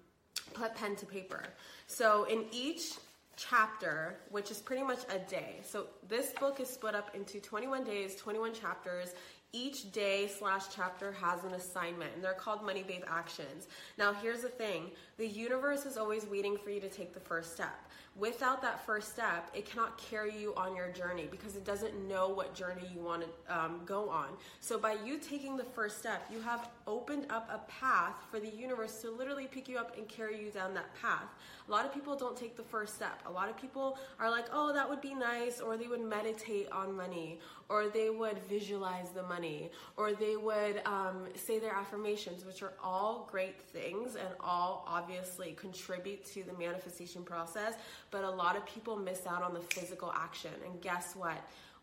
put 0.55 0.75
pen 0.75 0.97
to 0.97 1.07
paper. 1.07 1.43
So 1.87 2.25
in 2.25 2.45
each 2.53 2.95
chapter, 3.37 4.17
which 4.31 4.51
is 4.51 4.59
pretty 4.59 4.83
much 4.83 5.01
a 5.11 5.19
day. 5.19 5.57
So 5.63 5.87
this 6.09 6.33
book 6.33 6.61
is 6.61 6.69
split 6.69 6.95
up 6.95 7.15
into 7.15 7.41
21 7.41 7.85
days, 7.85 8.15
21 8.17 8.55
chapters 8.55 9.15
each 9.55 9.93
day 9.93 10.29
slash 10.29 10.65
chapter 10.75 11.13
has 11.13 11.45
an 11.45 11.53
assignment 11.53 12.11
and 12.15 12.25
they're 12.25 12.33
called 12.33 12.65
money 12.65 12.83
babe 12.83 13.03
actions 13.07 13.67
now 13.99 14.11
here's 14.11 14.41
the 14.41 14.49
thing 14.49 14.91
the 15.19 15.27
universe 15.27 15.85
is 15.85 15.99
always 15.99 16.25
waiting 16.27 16.57
for 16.57 16.71
you 16.71 16.81
to 16.81 16.89
take 16.89 17.13
the 17.13 17.21
first 17.21 17.53
step 17.53 17.91
without 18.17 18.63
that 18.63 18.85
first 18.87 19.13
step 19.13 19.51
it 19.53 19.67
cannot 19.69 19.99
carry 19.99 20.35
you 20.35 20.55
on 20.57 20.75
your 20.75 20.89
journey 20.93 21.29
because 21.31 21.55
it 21.55 21.67
doesn't 21.67 21.95
know 22.09 22.31
what 22.31 22.55
journey 22.55 22.91
you 22.95 23.01
want 23.03 23.23
to 23.23 23.55
um, 23.55 23.81
go 23.85 24.09
on 24.09 24.29
so 24.61 24.79
by 24.79 24.97
you 25.05 25.19
taking 25.19 25.55
the 25.59 25.65
first 25.65 25.99
step 25.99 26.27
you 26.33 26.41
have 26.41 26.71
opened 26.87 27.27
up 27.31 27.49
a 27.53 27.71
path 27.71 28.17
for 28.31 28.41
the 28.41 28.49
universe 28.49 29.01
to 29.03 29.11
literally 29.11 29.47
pick 29.47 29.69
you 29.69 29.79
up 29.79 29.97
and 29.97 30.09
carry 30.09 30.43
you 30.43 30.51
down 30.51 30.75
that 30.75 30.95
path 31.01 31.29
a 31.69 31.71
lot 31.71 31.85
of 31.85 31.93
people 31.93 32.17
don't 32.17 32.37
take 32.37 32.57
the 32.57 32.63
first 32.63 32.95
step 32.95 33.21
a 33.27 33.31
lot 33.31 33.49
of 33.49 33.57
people 33.57 33.99
are 34.19 34.31
like 34.31 34.47
oh 34.53 34.73
that 34.73 34.89
would 34.89 35.01
be 35.01 35.15
nice 35.15 35.61
or 35.61 35.77
they 35.77 35.87
would 35.87 36.03
meditate 36.03 36.71
on 36.71 36.97
money 36.97 37.39
or 37.73 37.89
they 37.89 38.11
would 38.11 38.39
visualize 38.51 39.09
the 39.11 39.23
money 39.23 39.71
or 39.97 40.13
they 40.13 40.37
would 40.37 40.83
um, 40.85 41.25
say 41.35 41.59
their 41.59 41.75
affirmations, 41.75 42.45
which 42.45 42.63
are 42.63 42.75
all 42.85 43.27
great 43.31 43.63
things 43.63 44.15
and 44.15 44.29
all 44.41 44.85
obviously 44.87 45.53
contribute 45.53 46.23
to 46.27 46.43
the 46.43 46.53
manifestation 46.53 47.23
process. 47.23 47.75
But 48.11 48.25
a 48.25 48.31
lot 48.31 48.57
of 48.57 48.67
people 48.67 48.97
miss 48.97 49.27
out 49.27 49.43
on 49.43 49.55
the 49.55 49.61
physical 49.61 50.13
action. 50.15 50.51
And 50.67 50.83
guess 50.83 51.17
what? 51.17 51.39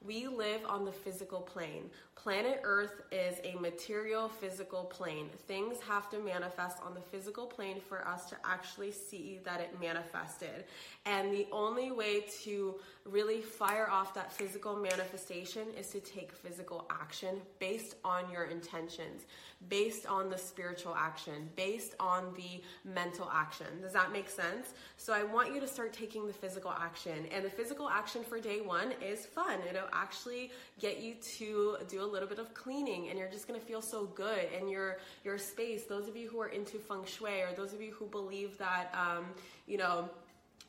We 0.05 0.27
live 0.27 0.61
on 0.65 0.85
the 0.85 0.93
physical 0.93 1.41
plane. 1.41 1.89
Planet 2.15 2.61
Earth 2.63 3.01
is 3.11 3.39
a 3.43 3.59
material 3.59 4.29
physical 4.29 4.85
plane. 4.85 5.29
Things 5.45 5.77
have 5.87 6.09
to 6.11 6.19
manifest 6.19 6.77
on 6.85 6.93
the 6.93 7.01
physical 7.01 7.45
plane 7.45 7.81
for 7.81 8.07
us 8.07 8.29
to 8.29 8.37
actually 8.45 8.91
see 8.91 9.39
that 9.43 9.59
it 9.59 9.79
manifested. 9.79 10.63
And 11.05 11.33
the 11.33 11.47
only 11.51 11.91
way 11.91 12.21
to 12.43 12.75
really 13.11 13.41
fire 13.41 13.89
off 13.89 14.13
that 14.13 14.31
physical 14.31 14.75
manifestation 14.75 15.67
is 15.77 15.87
to 15.89 15.99
take 15.99 16.31
physical 16.31 16.85
action 16.89 17.41
based 17.59 17.95
on 18.05 18.31
your 18.31 18.45
intentions, 18.45 19.25
based 19.67 20.05
on 20.05 20.29
the 20.29 20.37
spiritual 20.37 20.95
action, 20.95 21.49
based 21.55 21.95
on 21.99 22.33
the 22.35 22.61
mental 22.89 23.29
action. 23.33 23.67
Does 23.81 23.93
that 23.93 24.13
make 24.13 24.29
sense? 24.29 24.73
So 24.97 25.11
I 25.11 25.23
want 25.23 25.53
you 25.53 25.59
to 25.59 25.67
start 25.67 25.91
taking 25.91 26.25
the 26.25 26.33
physical 26.33 26.71
action. 26.71 27.25
And 27.31 27.43
the 27.43 27.49
physical 27.49 27.89
action 27.89 28.23
for 28.23 28.39
day 28.39 28.61
one 28.61 28.93
is 29.05 29.25
fun. 29.25 29.59
It'll 29.69 29.89
actually 29.91 30.51
get 30.79 31.01
you 31.01 31.15
to 31.37 31.77
do 31.89 32.01
a 32.01 32.05
little 32.05 32.27
bit 32.27 32.39
of 32.39 32.53
cleaning 32.53 33.09
and 33.09 33.19
you're 33.19 33.27
just 33.27 33.47
to 33.59 33.65
feel 33.65 33.81
so 33.81 34.05
good 34.05 34.47
in 34.59 34.67
your 34.67 34.97
your 35.23 35.37
space 35.37 35.85
those 35.85 36.07
of 36.07 36.15
you 36.15 36.29
who 36.29 36.39
are 36.39 36.49
into 36.49 36.77
feng 36.77 37.03
shui 37.05 37.41
or 37.41 37.51
those 37.55 37.73
of 37.73 37.81
you 37.81 37.91
who 37.91 38.05
believe 38.07 38.57
that 38.57 38.93
um, 38.93 39.25
you 39.67 39.77
know 39.77 40.09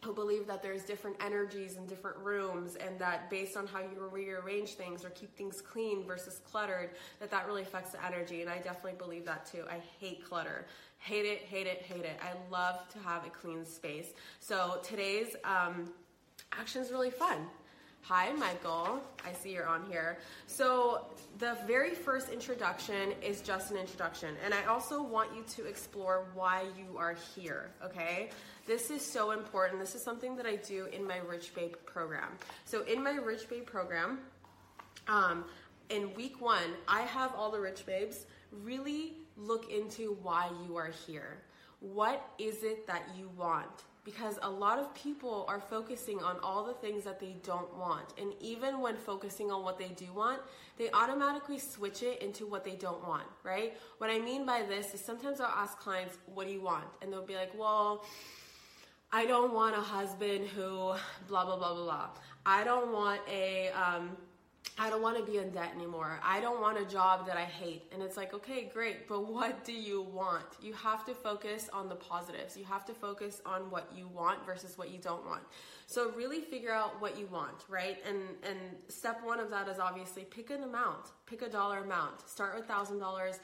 who 0.03 0.15
believe 0.15 0.47
that 0.47 0.63
there's 0.63 0.83
different 0.83 1.17
energies 1.21 1.77
in 1.77 1.87
different 1.87 2.17
rooms 2.19 2.77
and 2.77 2.99
that 2.99 3.29
based 3.29 3.57
on 3.57 3.67
how 3.67 3.81
you 3.81 4.09
rearrange 4.11 4.71
things 4.71 5.05
or 5.05 5.11
keep 5.11 5.37
things 5.37 5.61
clean 5.61 6.07
versus 6.07 6.41
cluttered 6.51 6.91
that 7.19 7.31
that 7.31 7.47
really 7.47 7.63
affects 7.63 7.93
the 7.93 8.05
energy. 8.05 8.41
And 8.41 8.51
i 8.51 8.57
definitely 8.57 8.99
believe 8.99 9.27
that 9.27 9.47
too. 9.47 9.65
I 9.71 9.81
hate 9.99 10.25
clutter. 10.25 10.67
Hate 10.99 11.27
it 11.27 11.43
hate 11.43 11.67
it 11.67 11.83
hate 11.83 12.05
it. 12.05 12.19
I 12.23 12.33
love 12.51 12.89
to 12.93 12.99
have 13.01 13.27
a 13.27 13.31
clean 13.31 13.65
space. 13.67 14.09
So 14.39 14.81
today's 14.83 15.37
um, 15.45 15.93
action 16.59 16.83
is 16.83 16.91
really 16.91 17.11
fun. 17.11 17.47
Hi, 18.03 18.33
Michael. 18.33 19.01
I 19.25 19.33
see 19.35 19.53
you're 19.53 19.69
on 19.69 19.85
here. 19.89 20.19
So, 20.47 21.07
the 21.39 21.59
very 21.67 21.95
first 21.95 22.31
introduction 22.31 23.13
is 23.23 23.41
just 23.41 23.71
an 23.71 23.77
introduction, 23.77 24.37
and 24.45 24.55
I 24.55 24.65
also 24.65 25.03
want 25.03 25.29
you 25.37 25.45
to 25.57 25.67
explore 25.69 26.25
why 26.35 26.65
you 26.77 26.97
are 26.99 27.15
here, 27.35 27.71
okay? 27.85 28.31
This 28.67 28.91
is 28.91 29.03
so 29.05 29.33
important. 29.33 29.81
This 29.81 29.95
is 29.95 30.03
something 30.03 30.37
that 30.37 30.47
I 30.47 30.57
do 30.57 30.87
in 30.87 31.07
my 31.07 31.19
Rich 31.19 31.55
Babe 31.55 31.75
program. 31.87 32.29
So, 32.65 32.85
in 32.85 33.03
my 33.03 33.13
Rich 33.13 33.49
Babe 33.49 33.67
program, 33.67 34.21
um, 35.09 35.45
in 35.89 36.15
week 36.15 36.41
one, 36.41 36.75
I 36.87 37.03
have 37.03 37.35
all 37.35 37.51
the 37.51 37.61
Rich 37.61 37.87
Babes 37.87 38.27
really 38.53 39.15
look 39.37 39.71
into 39.71 40.17
why 40.23 40.51
you 40.67 40.77
are 40.77 40.91
here. 41.07 41.43
What 41.81 42.31
is 42.39 42.63
it 42.63 42.87
that 42.87 43.03
you 43.17 43.31
want? 43.37 43.85
because 44.05 44.39
a 44.43 44.51
lot 44.51 44.79
of 44.79 44.93
people 44.95 45.45
are 45.49 45.61
focusing 45.61 46.23
on 46.23 46.39
all 46.43 46.65
the 46.65 46.73
things 46.75 47.05
that 47.05 47.21
they 47.21 47.37
don't 47.45 47.73
want. 47.77 48.15
And 48.19 48.33
even 48.41 48.81
when 48.81 48.97
focusing 48.97 49.51
on 49.51 49.63
what 49.63 49.79
they 49.79 49.89
do 49.89 50.07
want, 50.15 50.41
they 50.79 50.91
automatically 50.93 51.59
switch 51.59 52.03
it 52.03 52.23
into 52.23 52.47
what 52.47 52.65
they 52.65 52.77
don't 52.77 53.07
want, 53.07 53.25
right? 53.45 53.75
What 53.99 54.11
I 54.11 54.19
mean 54.19 54.47
by 54.47 54.63
this 54.63 54.95
is 54.95 55.01
sometimes 55.01 55.41
I'll 55.41 55.49
ask 55.49 55.79
clients, 55.79 56.17
What 56.35 56.47
do 56.47 56.53
you 56.53 56.63
want? 56.63 56.87
And 57.03 57.13
they'll 57.13 57.27
be 57.27 57.35
like, 57.35 57.57
Well, 57.57 58.05
I 59.13 59.27
don't 59.27 59.53
want 59.53 59.77
a 59.77 59.81
husband 59.81 60.47
who 60.49 60.95
blah, 61.27 61.45
blah, 61.45 61.57
blah, 61.57 61.75
blah, 61.75 61.85
blah. 61.85 62.09
I 62.47 62.63
don't 62.63 62.93
want 62.93 63.21
a, 63.29 63.71
um, 63.71 64.17
I 64.79 64.89
don't 64.89 65.03
want 65.03 65.19
to 65.19 65.31
be 65.31 65.39
in 65.39 65.51
debt 65.51 65.73
anymore. 65.75 66.21
I 66.23 66.41
don't 66.41 66.61
want 66.61 66.79
a 66.79 66.85
job 66.85 67.27
that 67.27 67.37
I 67.37 67.45
hate. 67.45 67.83
And 67.93 68.03
it's 68.03 68.17
like, 68.17 68.33
okay, 68.33 68.71
great, 68.73 69.09
but 69.09 69.27
what 69.27 69.65
do 69.65 69.73
you 69.73 70.03
want? 70.03 70.45
You 70.63 70.75
have 70.75 71.05
to 71.07 71.15
focus 71.15 71.69
on 71.73 71.89
the 71.89 71.97
positives. 71.97 72.57
You 72.57 72.65
have 72.67 72.85
to 72.87 72.95
focus 72.95 73.43
on 73.45 73.69
what 73.71 73.91
you 73.95 74.07
want 74.07 74.47
versus 74.47 74.79
what 74.79 74.91
you 74.91 74.99
don't 74.99 75.27
want. 75.27 75.43
So 75.87 76.13
really 76.13 76.41
figure 76.41 76.73
out 76.73 77.01
what 77.01 77.19
you 77.19 77.27
want, 77.27 77.65
right? 77.69 77.99
And 78.09 78.21
and 78.49 78.59
step 78.87 79.25
1 79.25 79.41
of 79.41 79.51
that 79.51 79.69
is 79.69 79.81
obviously 79.81 80.23
pick 80.23 80.51
an 80.51 80.63
amount. 80.63 81.11
Pick 81.27 81.43
a 81.43 81.49
dollar 81.49 81.79
amount. 81.79 82.29
Start 82.29 82.55
with 82.55 82.69
$1000, 82.69 83.39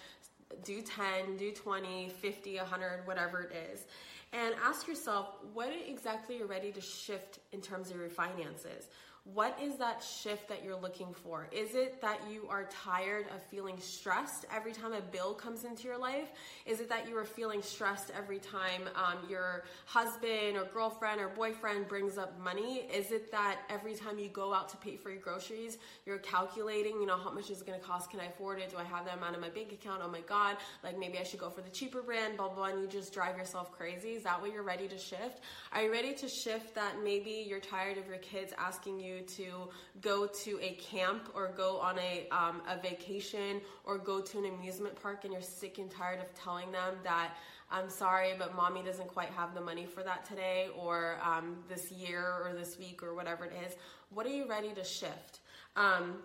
do 0.64 0.80
10, 0.80 1.36
do 1.36 1.50
20, 1.50 2.08
50, 2.08 2.56
100, 2.56 3.06
whatever 3.06 3.40
it 3.40 3.52
is. 3.72 3.86
And 4.32 4.54
ask 4.64 4.86
yourself 4.86 5.36
what 5.54 5.70
exactly 5.88 6.38
you're 6.38 6.46
ready 6.46 6.72
to 6.72 6.80
shift 6.80 7.38
in 7.52 7.60
terms 7.60 7.90
of 7.90 7.96
your 7.96 8.10
finances 8.10 8.88
what 9.34 9.58
is 9.60 9.74
that 9.76 10.04
shift 10.04 10.48
that 10.48 10.62
you're 10.64 10.76
looking 10.80 11.12
for? 11.12 11.48
Is 11.50 11.74
it 11.74 12.00
that 12.00 12.20
you 12.30 12.46
are 12.48 12.68
tired 12.70 13.26
of 13.34 13.42
feeling 13.42 13.76
stressed 13.80 14.46
every 14.54 14.72
time 14.72 14.92
a 14.92 15.00
bill 15.00 15.34
comes 15.34 15.64
into 15.64 15.88
your 15.88 15.98
life? 15.98 16.28
Is 16.64 16.80
it 16.80 16.88
that 16.90 17.08
you 17.08 17.18
are 17.18 17.24
feeling 17.24 17.60
stressed 17.60 18.12
every 18.16 18.38
time 18.38 18.82
um, 18.94 19.28
your 19.28 19.64
husband 19.86 20.56
or 20.56 20.64
girlfriend 20.72 21.20
or 21.20 21.28
boyfriend 21.28 21.88
brings 21.88 22.18
up 22.18 22.38
money? 22.38 22.86
Is 22.92 23.10
it 23.10 23.32
that 23.32 23.58
every 23.68 23.94
time 23.94 24.18
you 24.20 24.28
go 24.28 24.54
out 24.54 24.68
to 24.68 24.76
pay 24.76 24.96
for 24.96 25.10
your 25.10 25.20
groceries, 25.20 25.78
you're 26.04 26.18
calculating, 26.18 27.00
you 27.00 27.06
know, 27.06 27.16
how 27.16 27.32
much 27.32 27.50
is 27.50 27.60
it 27.60 27.66
going 27.66 27.78
to 27.78 27.84
cost? 27.84 28.10
Can 28.10 28.20
I 28.20 28.26
afford 28.26 28.60
it? 28.60 28.70
Do 28.70 28.76
I 28.76 28.84
have 28.84 29.06
that 29.06 29.16
amount 29.16 29.34
in 29.34 29.40
my 29.40 29.50
bank 29.50 29.72
account? 29.72 30.02
Oh 30.04 30.08
my 30.08 30.20
God, 30.20 30.56
like 30.84 30.96
maybe 30.98 31.18
I 31.18 31.24
should 31.24 31.40
go 31.40 31.50
for 31.50 31.62
the 31.62 31.70
cheaper 31.70 32.00
brand, 32.00 32.36
blah, 32.36 32.46
blah, 32.46 32.56
blah, 32.56 32.66
and 32.66 32.80
you 32.80 32.86
just 32.86 33.12
drive 33.12 33.36
yourself 33.36 33.72
crazy. 33.72 34.10
Is 34.10 34.22
that 34.22 34.40
what 34.40 34.52
you're 34.52 34.62
ready 34.62 34.86
to 34.86 34.98
shift? 34.98 35.40
Are 35.72 35.82
you 35.82 35.90
ready 35.90 36.14
to 36.14 36.28
shift 36.28 36.76
that 36.76 37.02
maybe 37.02 37.44
you're 37.48 37.58
tired 37.58 37.98
of 37.98 38.06
your 38.06 38.18
kids 38.18 38.52
asking 38.56 39.00
you 39.00 39.15
you 39.16 39.22
to 39.22 39.68
go 40.00 40.26
to 40.26 40.58
a 40.60 40.72
camp 40.74 41.30
or 41.34 41.52
go 41.56 41.78
on 41.78 41.98
a, 41.98 42.28
um, 42.30 42.62
a 42.68 42.80
vacation 42.80 43.60
or 43.84 43.98
go 43.98 44.20
to 44.20 44.38
an 44.38 44.46
amusement 44.46 45.00
park 45.00 45.24
and 45.24 45.32
you're 45.32 45.42
sick 45.42 45.78
and 45.78 45.90
tired 45.90 46.20
of 46.20 46.32
telling 46.34 46.70
them 46.72 46.94
that 47.02 47.30
I'm 47.70 47.90
sorry, 47.90 48.32
but 48.38 48.54
mommy 48.54 48.82
doesn't 48.82 49.08
quite 49.08 49.30
have 49.30 49.54
the 49.54 49.60
money 49.60 49.86
for 49.86 50.02
that 50.04 50.24
today 50.24 50.68
or 50.78 51.18
um, 51.22 51.56
this 51.68 51.90
year 51.90 52.22
or 52.44 52.52
this 52.54 52.78
week 52.78 53.02
or 53.02 53.14
whatever 53.14 53.44
it 53.44 53.52
is. 53.66 53.74
What 54.10 54.24
are 54.26 54.30
you 54.30 54.48
ready 54.48 54.72
to 54.72 54.84
shift? 54.84 55.40
Um, 55.74 56.18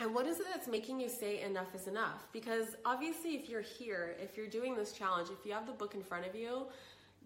and 0.00 0.14
what 0.14 0.26
is 0.26 0.40
it 0.40 0.46
that's 0.50 0.66
making 0.66 0.98
you 0.98 1.08
say 1.08 1.42
enough 1.42 1.74
is 1.74 1.86
enough? 1.86 2.26
Because 2.32 2.74
obviously, 2.84 3.34
if 3.34 3.48
you're 3.48 3.60
here, 3.60 4.16
if 4.20 4.36
you're 4.36 4.48
doing 4.48 4.74
this 4.74 4.92
challenge, 4.92 5.28
if 5.30 5.46
you 5.46 5.52
have 5.52 5.66
the 5.66 5.72
book 5.72 5.94
in 5.94 6.02
front 6.02 6.26
of 6.26 6.34
you, 6.34 6.66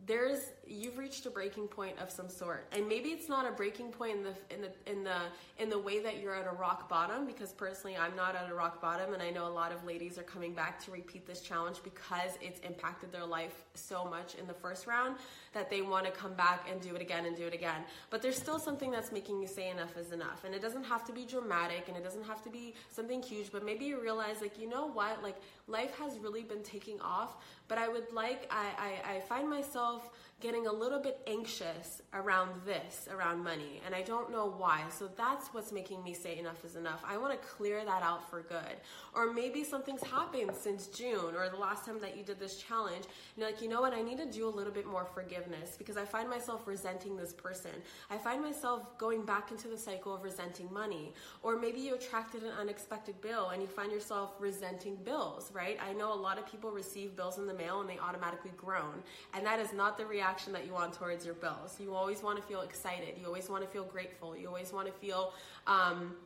there's 0.07 0.53
you've 0.67 0.99
reached 0.99 1.25
a 1.27 1.31
breaking 1.31 1.69
point 1.69 1.99
of 1.99 2.11
some 2.11 2.29
sort. 2.29 2.67
And 2.73 2.87
maybe 2.89 3.11
it's 3.11 3.29
not 3.29 3.47
a 3.47 3.53
breaking 3.53 3.91
point 3.91 4.19
in 4.19 4.23
the 4.23 4.35
in 4.55 4.61
the 4.63 4.91
in 4.91 5.05
the 5.05 5.17
in 5.59 5.71
the 5.71 5.79
way 5.79 6.03
that 6.03 6.21
you're 6.21 6.35
at 6.35 6.47
a 6.47 6.55
rock 6.55 6.89
bottom 6.89 7.27
because 7.27 7.53
personally 7.53 7.97
I'm 7.97 8.15
not 8.15 8.35
at 8.35 8.51
a 8.51 8.55
rock 8.55 8.81
bottom 8.83 9.15
and 9.15 9.23
I 9.23 9.31
know 9.31 9.47
a 9.47 9.49
lot 9.49 9.73
of 9.73 9.85
ladies 9.85 10.19
are 10.19 10.23
coming 10.23 10.53
back 10.53 10.83
to 10.85 10.91
repeat 10.91 11.27
this 11.27 11.41
challenge 11.41 11.79
because 11.83 12.33
it's 12.43 12.61
impacted 12.61 13.13
their 13.13 13.25
life 13.25 13.55
so 13.75 14.05
much 14.05 14.35
in 14.35 14.47
the 14.47 14.55
first 14.55 14.87
round 14.87 15.17
that 15.53 15.71
they 15.71 15.81
want 15.81 16.05
to 16.05 16.13
come 16.13 16.35
back 16.35 16.69
and 16.71 16.81
do 16.81 16.95
it 16.95 17.01
again 17.01 17.27
and 17.27 17.37
do 17.37 17.47
it 17.47 17.55
again. 17.55 17.83
But 18.11 18.21
there's 18.21 18.37
still 18.37 18.59
something 18.59 18.91
that's 18.91 19.13
making 19.13 19.41
you 19.41 19.47
say 19.47 19.71
enough 19.71 19.97
is 19.97 20.13
enough. 20.13 20.45
And 20.45 20.55
it 20.55 20.61
doesn't 20.61 20.85
have 20.85 21.05
to 21.07 21.13
be 21.13 21.25
dramatic 21.25 21.89
and 21.89 21.97
it 21.97 22.05
doesn't 22.05 22.25
have 22.25 22.43
to 22.43 22.51
be 22.51 22.75
something 22.91 23.23
huge 23.23 23.53
but 23.53 23.65
maybe 23.65 23.85
you 23.87 24.01
realize 24.01 24.41
like 24.41 24.59
you 24.59 24.69
know 24.69 24.87
what? 24.87 25.23
Like 25.23 25.37
life 25.67 25.97
has 25.99 26.19
really 26.19 26.43
been 26.43 26.63
taking 26.63 27.01
off 27.01 27.37
but 27.69 27.79
I 27.79 27.89
would 27.89 28.13
like 28.13 28.47
I 28.51 28.67
I, 28.79 29.15
I 29.17 29.21
find 29.21 29.49
myself 29.49 29.55
myself 29.75 30.11
getting 30.45 30.67
a 30.67 30.73
little 30.73 30.99
bit 30.99 31.19
anxious 31.27 32.03
around 32.13 32.51
this, 32.67 33.09
around 33.11 33.43
money, 33.43 33.81
and 33.87 33.95
I 33.95 34.03
don't 34.03 34.31
know 34.31 34.55
why. 34.59 34.83
So 34.91 35.09
that's 35.17 35.49
what's 35.55 35.73
making 35.73 36.05
me 36.05 36.13
say 36.13 36.39
enough 36.39 36.63
is 36.67 36.77
enough. 36.77 37.03
I 37.03 37.17
want 37.17 37.33
to 37.33 37.49
clear 37.49 37.83
that 37.83 38.03
out 38.03 38.29
for 38.29 38.43
good. 38.43 38.77
Or 39.15 39.33
maybe 39.33 39.65
something's 39.65 40.03
happened 40.03 40.51
since 40.55 40.89
June 40.89 41.35
or 41.35 41.49
the 41.49 41.57
last 41.57 41.87
time 41.87 41.99
that 42.01 42.15
you 42.15 42.23
did 42.23 42.39
this 42.39 42.63
challenge. 42.63 43.07
You're 43.39 43.47
like, 43.47 43.63
you 43.63 43.71
know 43.71 43.81
what? 43.81 43.95
I 43.95 44.03
need 44.03 44.19
to 44.19 44.27
do 44.27 44.47
a 44.47 44.55
little 44.55 44.73
bit 44.73 44.87
more 44.87 45.07
forgiveness 45.07 45.77
because 45.79 45.97
I 45.97 46.05
find 46.05 46.29
myself 46.29 46.67
resenting 46.67 47.17
this 47.17 47.33
person. 47.33 47.73
I 48.11 48.19
find 48.19 48.43
myself 48.43 48.99
going 48.99 49.25
back 49.25 49.51
into 49.51 49.69
the 49.69 49.79
cycle 49.79 50.15
of 50.15 50.23
resenting 50.25 50.71
money. 50.71 51.15
Or 51.43 51.59
maybe 51.59 51.81
you 51.81 51.95
attracted 51.95 52.43
an 52.43 52.53
unexpected 52.61 53.19
bill 53.23 53.49
and 53.49 53.63
you 53.63 53.69
find 53.69 53.91
yourself 53.91 54.35
resenting 54.39 54.97
bills, 54.97 55.51
right? 55.55 55.79
I 55.83 55.95
know 55.95 56.13
a 56.13 56.21
lot 56.29 56.39
of 56.39 56.47
people 56.47 56.71
receive 56.71 57.17
bills 57.17 57.39
in 57.39 57.47
the 57.47 57.55
mail 57.55 57.81
and 57.81 57.89
they 57.89 57.99
automatically 57.99 58.53
groan. 58.59 59.03
And 59.33 59.47
that 59.47 59.59
is 59.59 59.73
not 59.73 59.97
the 59.97 60.05
reaction 60.05 60.34
that 60.53 60.67
you 60.67 60.73
want 60.73 60.93
towards 60.93 61.25
your 61.25 61.35
bills. 61.35 61.77
You 61.79 61.95
always 61.95 62.23
want 62.23 62.37
to 62.39 62.43
feel 62.43 62.63
excited. 62.63 63.17
You 63.21 63.27
always 63.27 63.49
want 63.49 63.63
to 63.63 63.69
feel 63.69 63.85
grateful. 63.85 64.37
You 64.37 64.49
always 64.49 64.73
want 64.73 64.87
to 64.87 64.93
feel, 64.93 65.33
um, 65.67 66.17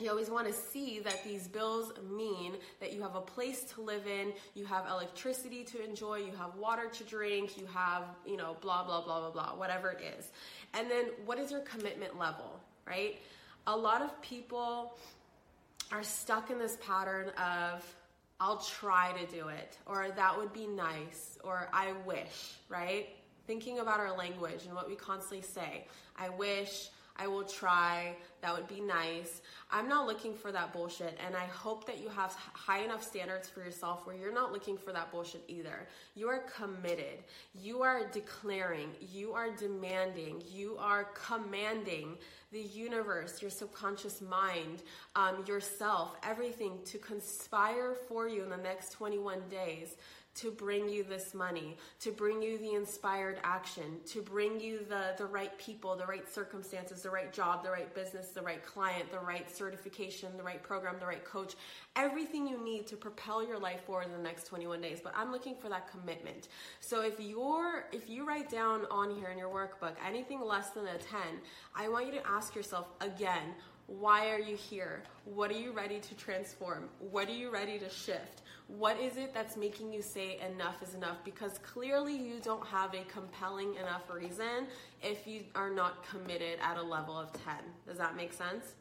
you 0.00 0.08
always 0.10 0.30
want 0.30 0.46
to 0.46 0.52
see 0.52 1.00
that 1.00 1.24
these 1.24 1.48
bills 1.48 1.92
mean 2.10 2.54
that 2.80 2.92
you 2.92 3.02
have 3.02 3.16
a 3.16 3.20
place 3.20 3.64
to 3.74 3.80
live 3.80 4.06
in, 4.06 4.32
you 4.54 4.64
have 4.64 4.86
electricity 4.88 5.64
to 5.64 5.84
enjoy, 5.84 6.16
you 6.16 6.32
have 6.38 6.54
water 6.54 6.88
to 6.88 7.04
drink, 7.04 7.58
you 7.58 7.66
have, 7.74 8.04
you 8.24 8.36
know, 8.36 8.56
blah, 8.60 8.84
blah, 8.84 9.02
blah, 9.02 9.20
blah, 9.20 9.30
blah, 9.30 9.56
whatever 9.56 9.90
it 9.90 10.00
is. 10.18 10.30
And 10.74 10.90
then 10.90 11.06
what 11.24 11.38
is 11.38 11.50
your 11.50 11.60
commitment 11.60 12.18
level, 12.18 12.60
right? 12.86 13.18
A 13.66 13.76
lot 13.76 14.02
of 14.02 14.20
people 14.22 14.96
are 15.90 16.04
stuck 16.04 16.50
in 16.50 16.58
this 16.58 16.76
pattern 16.80 17.30
of, 17.30 17.84
I'll 18.40 18.58
try 18.58 19.12
to 19.20 19.26
do 19.34 19.48
it, 19.48 19.76
or 19.84 20.06
that 20.14 20.38
would 20.38 20.52
be 20.52 20.68
nice, 20.68 21.38
or 21.42 21.68
I 21.72 21.92
wish, 22.06 22.54
right? 22.68 23.08
Thinking 23.48 23.78
about 23.78 23.98
our 23.98 24.14
language 24.14 24.66
and 24.66 24.74
what 24.74 24.90
we 24.90 24.94
constantly 24.94 25.40
say. 25.40 25.86
I 26.18 26.28
wish, 26.28 26.90
I 27.16 27.26
will 27.28 27.44
try. 27.44 28.14
That 28.42 28.54
would 28.54 28.68
be 28.68 28.82
nice. 28.82 29.40
I'm 29.70 29.88
not 29.88 30.06
looking 30.06 30.34
for 30.34 30.52
that 30.52 30.74
bullshit. 30.74 31.18
And 31.26 31.34
I 31.34 31.46
hope 31.46 31.86
that 31.86 31.98
you 31.98 32.10
have 32.10 32.36
high 32.52 32.80
enough 32.80 33.02
standards 33.02 33.48
for 33.48 33.60
yourself 33.60 34.06
where 34.06 34.14
you're 34.14 34.34
not 34.34 34.52
looking 34.52 34.76
for 34.76 34.92
that 34.92 35.10
bullshit 35.10 35.42
either. 35.48 35.88
You 36.14 36.28
are 36.28 36.44
committed. 36.56 37.24
You 37.54 37.80
are 37.80 38.06
declaring. 38.12 38.90
You 39.00 39.32
are 39.32 39.50
demanding. 39.50 40.42
You 40.52 40.76
are 40.78 41.04
commanding 41.14 42.18
the 42.52 42.60
universe, 42.60 43.40
your 43.40 43.50
subconscious 43.50 44.20
mind, 44.20 44.82
um, 45.16 45.42
yourself, 45.46 46.16
everything 46.22 46.72
to 46.84 46.98
conspire 46.98 47.94
for 48.08 48.28
you 48.28 48.42
in 48.42 48.50
the 48.50 48.58
next 48.58 48.92
21 48.92 49.40
days 49.50 49.96
to 50.38 50.52
bring 50.52 50.88
you 50.88 51.02
this 51.02 51.34
money, 51.34 51.76
to 51.98 52.12
bring 52.12 52.40
you 52.40 52.58
the 52.58 52.72
inspired 52.74 53.40
action, 53.42 53.98
to 54.06 54.22
bring 54.22 54.60
you 54.60 54.80
the, 54.88 55.14
the 55.18 55.26
right 55.26 55.56
people, 55.58 55.96
the 55.96 56.06
right 56.06 56.32
circumstances, 56.32 57.02
the 57.02 57.10
right 57.10 57.32
job, 57.32 57.64
the 57.64 57.70
right 57.70 57.92
business, 57.92 58.28
the 58.28 58.42
right 58.42 58.64
client, 58.64 59.10
the 59.10 59.18
right 59.18 59.50
certification, 59.50 60.28
the 60.36 60.42
right 60.42 60.62
program, 60.62 60.94
the 61.00 61.06
right 61.06 61.24
coach, 61.24 61.54
everything 61.96 62.46
you 62.46 62.62
need 62.62 62.86
to 62.86 62.96
propel 62.96 63.44
your 63.44 63.58
life 63.58 63.80
forward 63.84 64.06
in 64.06 64.12
the 64.12 64.18
next 64.18 64.44
21 64.44 64.80
days. 64.80 65.00
But 65.02 65.12
I'm 65.16 65.32
looking 65.32 65.56
for 65.56 65.68
that 65.70 65.90
commitment. 65.90 66.48
So 66.80 67.02
if 67.02 67.18
you're 67.18 67.86
if 67.92 68.08
you 68.08 68.24
write 68.24 68.48
down 68.48 68.86
on 68.90 69.16
here 69.16 69.30
in 69.30 69.38
your 69.38 69.50
workbook 69.50 69.94
anything 70.06 70.40
less 70.40 70.70
than 70.70 70.86
a 70.86 70.98
10, 70.98 71.20
I 71.74 71.88
want 71.88 72.06
you 72.06 72.12
to 72.12 72.26
ask 72.26 72.54
yourself 72.54 72.86
again, 73.00 73.54
why 73.88 74.30
are 74.30 74.38
you 74.38 74.54
here? 74.54 75.02
What 75.24 75.50
are 75.50 75.58
you 75.58 75.72
ready 75.72 75.98
to 75.98 76.14
transform? 76.14 76.90
What 76.98 77.28
are 77.28 77.32
you 77.32 77.50
ready 77.50 77.78
to 77.78 77.88
shift? 77.88 78.42
What 78.66 79.00
is 79.00 79.16
it 79.16 79.32
that's 79.32 79.56
making 79.56 79.94
you 79.94 80.02
say 80.02 80.38
enough 80.46 80.82
is 80.82 80.94
enough? 80.94 81.16
Because 81.24 81.56
clearly 81.58 82.14
you 82.14 82.38
don't 82.44 82.66
have 82.66 82.92
a 82.92 83.02
compelling 83.04 83.76
enough 83.76 84.02
reason 84.10 84.66
if 85.02 85.26
you 85.26 85.44
are 85.54 85.70
not 85.70 86.06
committed 86.06 86.58
at 86.62 86.76
a 86.76 86.82
level 86.82 87.18
of 87.18 87.32
10. 87.32 87.54
Does 87.86 87.96
that 87.96 88.14
make 88.14 88.34
sense? 88.34 88.74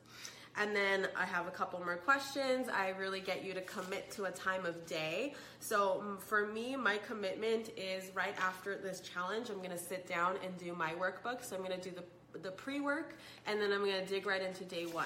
And 0.57 0.75
then 0.75 1.07
I 1.15 1.23
have 1.23 1.47
a 1.47 1.51
couple 1.51 1.79
more 1.79 1.95
questions. 1.95 2.67
I 2.67 2.89
really 2.89 3.21
get 3.21 3.45
you 3.45 3.53
to 3.53 3.61
commit 3.61 4.11
to 4.11 4.25
a 4.25 4.31
time 4.31 4.65
of 4.65 4.85
day. 4.85 5.35
So 5.61 6.03
mm, 6.03 6.21
for 6.21 6.47
me, 6.47 6.75
my 6.75 6.97
commitment 6.97 7.69
is 7.77 8.11
right 8.13 8.35
after 8.41 8.75
this 8.75 8.99
challenge, 8.99 9.49
I'm 9.49 9.61
gonna 9.61 9.77
sit 9.77 10.05
down 10.05 10.35
and 10.43 10.57
do 10.57 10.73
my 10.73 10.93
workbook. 10.93 11.45
So 11.45 11.55
I'm 11.55 11.61
gonna 11.61 11.79
do 11.79 11.91
the 11.91 12.03
the 12.43 12.51
pre-work 12.51 13.15
and 13.45 13.61
then 13.61 13.71
I'm 13.71 13.83
to 13.85 14.05
dig 14.05 14.25
right 14.25 14.41
into 14.41 14.63
day 14.63 14.85
1. 14.85 15.05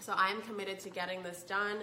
So 0.00 0.14
I'm 0.16 0.40
committed 0.42 0.80
to 0.80 0.90
getting 0.90 1.22
this 1.22 1.42
done 1.42 1.78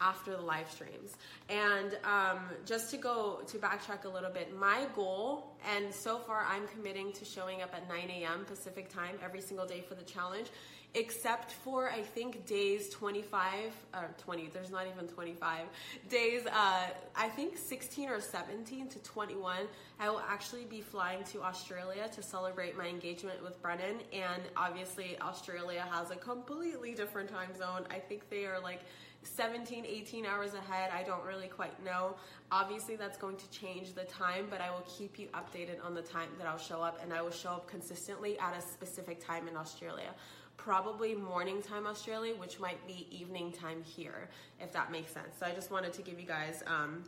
after 0.00 0.32
the 0.32 0.42
live 0.42 0.70
streams. 0.70 1.16
And 1.48 1.98
um, 2.04 2.40
just 2.66 2.90
to 2.90 2.96
go 2.96 3.40
to 3.46 3.58
backtrack 3.58 4.04
a 4.04 4.08
little 4.08 4.30
bit, 4.30 4.56
my 4.56 4.86
goal, 4.94 5.56
and 5.74 5.92
so 5.92 6.18
far 6.18 6.46
I'm 6.48 6.66
committing 6.68 7.12
to 7.12 7.24
showing 7.24 7.62
up 7.62 7.74
at 7.74 7.88
9 7.88 8.10
a.m. 8.10 8.44
Pacific 8.44 8.92
time 8.92 9.16
every 9.24 9.40
single 9.40 9.66
day 9.66 9.82
for 9.86 9.94
the 9.94 10.02
challenge, 10.02 10.48
except 10.94 11.52
for 11.52 11.90
I 11.90 12.02
think 12.02 12.46
days 12.46 12.88
25 12.90 13.72
or 13.94 14.14
20. 14.18 14.50
There's 14.52 14.70
not 14.70 14.86
even 14.86 15.08
25 15.08 15.66
days. 16.08 16.46
Uh, 16.46 16.86
I 17.16 17.28
think 17.28 17.58
16 17.58 18.08
or 18.08 18.20
17 18.20 18.88
to 18.88 18.98
21. 19.00 19.66
I 19.98 20.08
will 20.08 20.22
actually 20.28 20.64
be 20.64 20.80
flying 20.80 21.24
to 21.24 21.42
Australia 21.42 22.08
to 22.14 22.22
celebrate 22.22 22.76
my 22.76 22.86
engagement 22.86 23.42
with 23.42 23.60
Brennan, 23.62 23.96
and 24.12 24.42
obviously 24.56 25.18
Australia 25.20 25.84
has 25.90 26.10
a 26.10 26.16
completely 26.16 26.94
different 26.94 27.30
time 27.30 27.54
zone. 27.56 27.86
I 27.90 27.98
think 27.98 28.28
they 28.30 28.46
are 28.46 28.60
like 28.60 28.80
17, 29.24 29.84
18 29.86 30.26
hours 30.26 30.54
ahead. 30.54 30.90
I 30.92 31.02
don't 31.02 31.24
really 31.24 31.48
quite 31.48 31.82
know. 31.84 32.16
Obviously, 32.52 32.96
that's 32.96 33.16
going 33.16 33.36
to 33.36 33.50
change 33.50 33.94
the 33.94 34.04
time, 34.04 34.46
but 34.50 34.60
I 34.60 34.70
will 34.70 34.84
keep 34.86 35.18
you 35.18 35.28
updated 35.28 35.84
on 35.84 35.94
the 35.94 36.02
time 36.02 36.28
that 36.38 36.46
I'll 36.46 36.58
show 36.58 36.82
up, 36.82 37.00
and 37.02 37.12
I 37.12 37.22
will 37.22 37.30
show 37.30 37.50
up 37.50 37.66
consistently 37.66 38.38
at 38.38 38.56
a 38.56 38.60
specific 38.60 39.24
time 39.24 39.48
in 39.48 39.56
Australia. 39.56 40.14
Probably 40.56 41.14
morning 41.14 41.60
time 41.62 41.86
Australia, 41.86 42.34
which 42.36 42.58
might 42.58 42.84
be 42.86 43.06
evening 43.10 43.52
time 43.52 43.82
here, 43.82 44.28
if 44.60 44.72
that 44.72 44.90
makes 44.90 45.12
sense. 45.12 45.36
So 45.38 45.46
I 45.46 45.52
just 45.52 45.70
wanted 45.70 45.92
to 45.94 46.02
give 46.02 46.18
you 46.18 46.26
guys 46.26 46.62
um, 46.66 47.04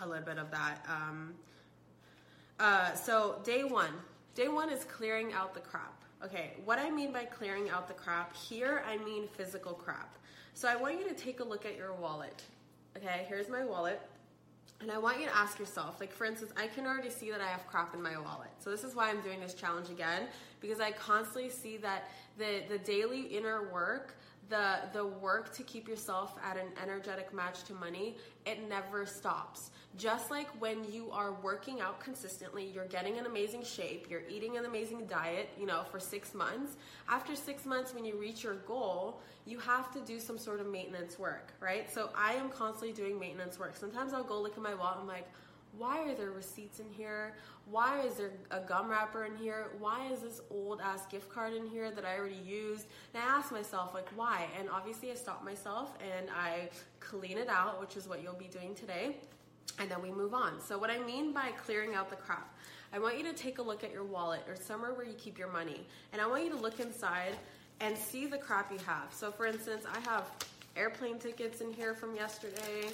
a 0.00 0.08
little 0.08 0.24
bit 0.24 0.38
of 0.38 0.50
that. 0.50 0.84
Um, 0.88 1.34
uh, 2.58 2.94
so, 2.94 3.40
day 3.44 3.64
one. 3.64 3.92
Day 4.34 4.48
one 4.48 4.70
is 4.70 4.84
clearing 4.84 5.32
out 5.32 5.54
the 5.54 5.60
crap. 5.60 6.02
Okay, 6.24 6.54
what 6.64 6.78
I 6.78 6.90
mean 6.90 7.12
by 7.12 7.24
clearing 7.24 7.70
out 7.70 7.86
the 7.86 7.94
crap, 7.94 8.34
here 8.34 8.82
I 8.88 8.96
mean 8.98 9.28
physical 9.36 9.72
crap. 9.72 10.16
So 10.54 10.68
I 10.68 10.74
want 10.74 10.98
you 10.98 11.08
to 11.08 11.14
take 11.14 11.38
a 11.38 11.44
look 11.44 11.64
at 11.64 11.76
your 11.76 11.92
wallet. 11.92 12.42
Okay, 12.96 13.24
here's 13.28 13.48
my 13.48 13.64
wallet. 13.64 14.00
And 14.80 14.92
I 14.92 14.98
want 14.98 15.18
you 15.18 15.26
to 15.26 15.36
ask 15.36 15.58
yourself, 15.58 15.98
like 15.98 16.12
for 16.12 16.24
instance, 16.24 16.52
I 16.56 16.68
can 16.68 16.86
already 16.86 17.10
see 17.10 17.30
that 17.30 17.40
I 17.40 17.48
have 17.48 17.66
crap 17.66 17.94
in 17.94 18.02
my 18.02 18.16
wallet. 18.16 18.50
So 18.60 18.70
this 18.70 18.84
is 18.84 18.94
why 18.94 19.10
I'm 19.10 19.20
doing 19.22 19.40
this 19.40 19.54
challenge 19.54 19.90
again, 19.90 20.28
because 20.60 20.78
I 20.78 20.92
constantly 20.92 21.50
see 21.50 21.78
that 21.78 22.10
the, 22.38 22.62
the 22.68 22.78
daily 22.78 23.22
inner 23.22 23.72
work 23.72 24.14
the 24.48 24.80
the 24.92 25.04
work 25.04 25.52
to 25.54 25.62
keep 25.62 25.88
yourself 25.88 26.36
at 26.42 26.56
an 26.56 26.68
energetic 26.82 27.32
match 27.32 27.64
to 27.64 27.74
money 27.74 28.16
it 28.46 28.68
never 28.68 29.04
stops 29.04 29.70
just 29.96 30.30
like 30.30 30.48
when 30.60 30.84
you 30.92 31.10
are 31.10 31.32
working 31.42 31.80
out 31.80 31.98
consistently 32.00 32.70
you're 32.72 32.86
getting 32.86 33.18
an 33.18 33.26
amazing 33.26 33.62
shape 33.62 34.06
you're 34.10 34.22
eating 34.28 34.56
an 34.56 34.64
amazing 34.64 35.06
diet 35.06 35.48
you 35.58 35.66
know 35.66 35.82
for 35.90 35.98
6 35.98 36.34
months 36.34 36.76
after 37.08 37.34
6 37.34 37.66
months 37.66 37.94
when 37.94 38.04
you 38.04 38.16
reach 38.16 38.44
your 38.44 38.56
goal 38.56 39.20
you 39.46 39.58
have 39.58 39.90
to 39.92 40.00
do 40.00 40.20
some 40.20 40.38
sort 40.38 40.60
of 40.60 40.66
maintenance 40.66 41.18
work 41.18 41.52
right 41.60 41.92
so 41.92 42.10
i 42.14 42.34
am 42.34 42.48
constantly 42.50 42.92
doing 42.92 43.18
maintenance 43.18 43.58
work 43.58 43.76
sometimes 43.76 44.12
i'll 44.12 44.22
go 44.22 44.40
look 44.40 44.56
at 44.56 44.62
my 44.62 44.74
wallet 44.74 44.98
i'm 45.00 45.06
like 45.06 45.28
why 45.76 46.02
are 46.02 46.14
there 46.14 46.30
receipts 46.30 46.80
in 46.80 46.86
here? 46.90 47.36
Why 47.70 48.00
is 48.00 48.14
there 48.14 48.32
a 48.50 48.60
gum 48.60 48.88
wrapper 48.88 49.26
in 49.26 49.36
here? 49.36 49.68
Why 49.78 50.08
is 50.10 50.20
this 50.20 50.40
old 50.50 50.80
ass 50.80 51.06
gift 51.06 51.28
card 51.28 51.52
in 51.52 51.66
here 51.66 51.90
that 51.90 52.04
I 52.04 52.18
already 52.18 52.40
used? 52.44 52.86
And 53.14 53.22
I 53.22 53.26
ask 53.26 53.52
myself, 53.52 53.94
like, 53.94 54.08
why? 54.16 54.46
And 54.58 54.68
obviously, 54.70 55.10
I 55.10 55.14
stop 55.14 55.44
myself 55.44 55.92
and 56.00 56.28
I 56.30 56.70
clean 57.00 57.38
it 57.38 57.48
out, 57.48 57.80
which 57.80 57.96
is 57.96 58.08
what 58.08 58.22
you'll 58.22 58.32
be 58.32 58.48
doing 58.48 58.74
today 58.74 59.18
and 59.78 59.90
then 59.90 60.02
we 60.02 60.10
move 60.10 60.34
on. 60.34 60.60
So, 60.60 60.78
what 60.78 60.90
I 60.90 60.98
mean 60.98 61.32
by 61.32 61.50
clearing 61.64 61.94
out 61.94 62.10
the 62.10 62.16
crap, 62.16 62.54
I 62.92 62.98
want 62.98 63.18
you 63.18 63.24
to 63.24 63.32
take 63.32 63.58
a 63.58 63.62
look 63.62 63.84
at 63.84 63.92
your 63.92 64.04
wallet 64.04 64.42
or 64.48 64.56
somewhere 64.56 64.92
where 64.94 65.06
you 65.06 65.14
keep 65.14 65.38
your 65.38 65.50
money, 65.52 65.80
and 66.12 66.22
I 66.22 66.26
want 66.26 66.44
you 66.44 66.50
to 66.50 66.56
look 66.56 66.80
inside 66.80 67.36
and 67.80 67.96
see 67.96 68.26
the 68.26 68.38
crap 68.38 68.72
you 68.72 68.78
have. 68.86 69.12
So, 69.12 69.30
for 69.30 69.46
instance, 69.46 69.84
I 69.92 70.00
have 70.10 70.30
airplane 70.76 71.18
tickets 71.18 71.60
in 71.60 71.72
here 71.72 71.94
from 71.94 72.14
yesterday. 72.14 72.90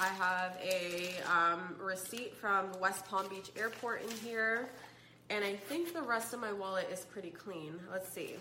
I 0.00 0.08
have 0.08 0.58
a 0.62 1.14
um, 1.30 1.76
receipt 1.80 2.34
from 2.36 2.66
West 2.80 3.06
Palm 3.06 3.28
Beach 3.28 3.50
Airport 3.56 4.02
in 4.02 4.10
here, 4.18 4.68
and 5.30 5.44
I 5.44 5.54
think 5.54 5.92
the 5.92 6.02
rest 6.02 6.34
of 6.34 6.40
my 6.40 6.52
wallet 6.52 6.88
is 6.92 7.04
pretty 7.04 7.30
clean. 7.30 7.78
Let's 7.90 8.08
see. 8.08 8.36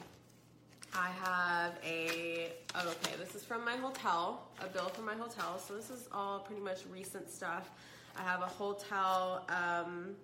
I 0.98 1.10
have 1.24 1.74
a, 1.86 2.52
oh, 2.76 2.90
okay, 2.90 3.16
this 3.20 3.36
is 3.36 3.44
from 3.44 3.66
my 3.66 3.76
hotel, 3.76 4.48
a 4.64 4.68
bill 4.68 4.88
from 4.88 5.06
my 5.06 5.16
hotel. 5.16 5.60
So 5.60 5.76
this 5.76 5.90
is 5.90 6.08
all 6.12 6.40
pretty 6.40 6.62
much 6.62 6.80
recent 6.92 7.30
stuff. 7.30 7.70
I 8.18 8.22
have 8.22 8.42
a 8.42 8.48
hotel, 8.48 9.46
um, 9.50 10.16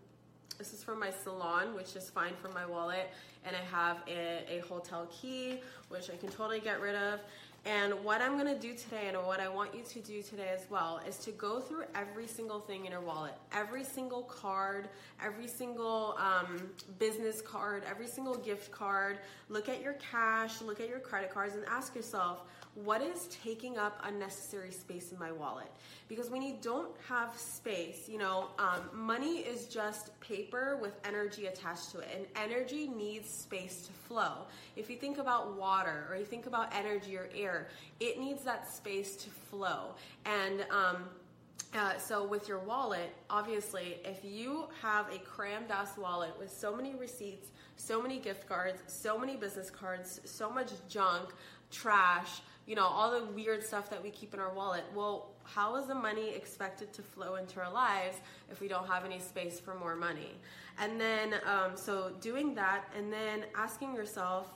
this 0.58 0.74
is 0.74 0.82
from 0.82 1.00
my 1.00 1.12
salon, 1.12 1.76
which 1.76 1.96
is 1.98 2.10
fine 2.10 2.34
for 2.42 2.50
my 2.50 2.66
wallet. 2.66 3.10
And 3.46 3.54
I 3.54 3.76
have 3.76 3.98
a, 4.08 4.46
a 4.50 4.60
hotel 4.68 5.10
key, 5.12 5.60
which 5.90 6.10
I 6.10 6.16
can 6.16 6.30
totally 6.30 6.62
get 6.62 6.80
rid 6.80 6.96
of. 6.96 7.20
And 7.64 7.94
what 8.04 8.22
I'm 8.22 8.38
gonna 8.38 8.58
do 8.58 8.74
today, 8.74 9.08
and 9.08 9.18
what 9.18 9.40
I 9.40 9.48
want 9.48 9.76
you 9.76 9.84
to 9.84 10.00
do 10.00 10.24
today 10.24 10.50
as 10.52 10.66
well, 10.72 11.00
is 11.08 11.18
to 11.20 11.32
go 11.32 11.60
through 11.60 11.84
every 11.94 12.26
single 12.26 12.60
thing 12.60 12.86
in 12.86 12.92
your 12.92 13.02
wallet, 13.02 13.36
every 13.54 13.84
single 13.84 14.24
card, 14.24 14.90
every 15.24 15.48
single 15.48 16.18
um, 16.18 16.72
business 16.98 17.40
card, 17.40 17.84
every 17.88 18.08
single 18.08 18.36
gift 18.36 18.72
card. 18.72 19.20
Look 19.48 19.70
at 19.70 19.80
your 19.80 19.94
cash, 19.94 20.60
look 20.62 20.80
at 20.80 20.90
your 20.90 21.00
credit 21.00 21.32
cards, 21.32 21.54
and 21.54 21.64
ask 21.66 21.96
yourself, 21.96 22.46
what 22.76 23.02
is 23.02 23.28
taking 23.44 23.78
up 23.78 24.02
unnecessary 24.06 24.72
space 24.72 25.12
in 25.12 25.20
my 25.20 25.32
wallet? 25.32 25.70
Because 26.08 26.30
when 26.30 26.42
you 26.42 26.56
don't 26.62 26.92
have 27.08 27.38
space, 27.38 28.08
you 28.08 28.18
know, 28.18 28.48
um, 28.60 28.90
money 28.94 29.40
is 29.40 29.68
just 29.68 30.18
paper 30.22 30.78
with 30.82 30.94
energy 31.04 31.48
attached 31.48 31.92
to 31.92 32.00
it, 32.00 32.08
and 32.16 32.26
energy 32.36 32.88
needs 32.88 33.30
space 33.30 33.82
to 33.88 33.92
flow. 33.92 34.46
If 34.76 34.90
you 34.90 34.96
think 34.96 35.18
about 35.18 35.58
water, 35.58 36.08
or 36.10 36.16
you 36.16 36.26
think 36.26 36.46
about 36.46 36.74
energy 36.74 37.18
or 37.18 37.30
air, 37.36 37.68
it 38.00 38.20
needs 38.20 38.44
that 38.44 38.72
space 38.74 39.16
to 39.18 39.30
flow. 39.30 39.96
And 40.26 40.66
um, 40.72 41.04
uh, 41.74 41.98
so 41.98 42.26
with 42.26 42.48
your 42.48 42.60
wallet, 42.60 43.14
obviously, 43.30 43.98
if 44.04 44.24
you 44.24 44.68
have 44.82 45.08
a 45.14 45.20
crammed 45.20 45.72
ass 45.72 45.98
wallet 45.98 46.38
with 46.40 46.52
so 46.52 46.76
many 46.76 46.96
receipts, 46.96 47.50
so 47.78 48.02
many 48.02 48.20
gift 48.20 48.48
cards, 48.48 48.82
so 48.88 49.18
many 49.18 49.36
business 49.36 49.70
cards, 49.70 50.22
so 50.26 50.50
much 50.50 50.72
junk, 50.90 51.34
trash, 51.72 52.42
you 52.68 52.76
know, 52.76 52.86
all 52.86 53.12
the 53.12 53.26
weird 53.34 53.64
stuff 53.64 53.90
that 53.90 54.02
we 54.02 54.10
keep 54.10 54.34
in 54.34 54.40
our 54.40 54.54
wallet, 54.54 54.84
well, 54.96 55.30
how 55.44 55.76
is 55.78 55.88
the 55.88 55.96
money 55.96 56.30
expected 56.30 56.94
to 56.94 57.02
flow 57.02 57.36
into 57.36 57.60
our 57.60 57.72
lives 57.72 58.18
if 58.50 58.62
we 58.62 58.68
don't 58.68 58.88
have 58.88 59.04
any 59.06 59.20
space 59.20 59.60
for 59.60 59.76
more 59.76 59.96
money? 59.96 60.32
And 60.80 61.00
then, 61.00 61.36
um, 61.46 61.76
so 61.76 62.12
doing 62.22 62.56
that 62.56 62.86
and 62.96 63.12
then 63.12 63.46
asking 63.56 63.96
yourself, 63.96 64.48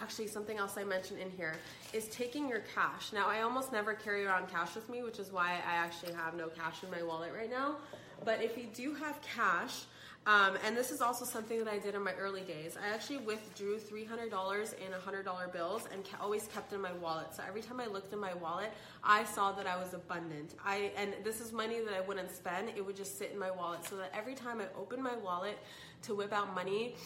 actually 0.00 0.26
something 0.26 0.58
else 0.58 0.76
I 0.76 0.84
mentioned 0.84 1.20
in 1.20 1.30
here 1.30 1.54
is 1.92 2.08
taking 2.08 2.48
your 2.48 2.62
cash. 2.74 3.12
Now 3.12 3.28
I 3.28 3.42
almost 3.42 3.72
never 3.72 3.94
carry 3.94 4.24
around 4.24 4.48
cash 4.48 4.74
with 4.74 4.88
me, 4.88 5.02
which 5.02 5.18
is 5.18 5.32
why 5.32 5.60
I 5.68 5.74
actually 5.76 6.14
have 6.14 6.34
no 6.34 6.48
cash 6.48 6.82
in 6.82 6.90
my 6.90 7.02
wallet 7.02 7.32
right 7.36 7.50
now. 7.50 7.76
But 8.24 8.42
if 8.42 8.56
you 8.56 8.66
do 8.74 8.94
have 8.94 9.20
cash, 9.22 9.84
um, 10.26 10.56
and 10.64 10.74
this 10.74 10.90
is 10.90 11.02
also 11.02 11.24
something 11.24 11.58
that 11.58 11.68
I 11.68 11.78
did 11.78 11.94
in 11.94 12.02
my 12.02 12.14
early 12.14 12.40
days. 12.40 12.76
I 12.82 12.94
actually 12.94 13.18
withdrew 13.18 13.78
$300 13.78 14.74
in 14.78 14.92
$100 14.92 15.52
bills 15.52 15.86
and 15.92 16.02
always 16.20 16.46
kept 16.46 16.72
in 16.72 16.80
my 16.80 16.92
wallet. 16.92 17.34
So 17.34 17.42
every 17.46 17.60
time 17.60 17.78
I 17.78 17.86
looked 17.86 18.12
in 18.14 18.18
my 18.18 18.32
wallet, 18.32 18.72
I 19.02 19.24
saw 19.24 19.52
that 19.52 19.66
I 19.66 19.76
was 19.76 19.92
abundant. 19.92 20.54
I 20.64 20.92
and 20.96 21.14
this 21.24 21.40
is 21.42 21.52
money 21.52 21.80
that 21.80 21.92
I 21.92 22.00
wouldn't 22.00 22.30
spend; 22.30 22.70
it 22.74 22.84
would 22.84 22.96
just 22.96 23.18
sit 23.18 23.32
in 23.32 23.38
my 23.38 23.50
wallet. 23.50 23.84
So 23.84 23.96
that 23.96 24.10
every 24.14 24.34
time 24.34 24.60
I 24.60 24.66
opened 24.78 25.02
my 25.02 25.16
wallet 25.16 25.58
to 26.02 26.14
whip 26.14 26.32
out 26.32 26.54
money, 26.54 26.96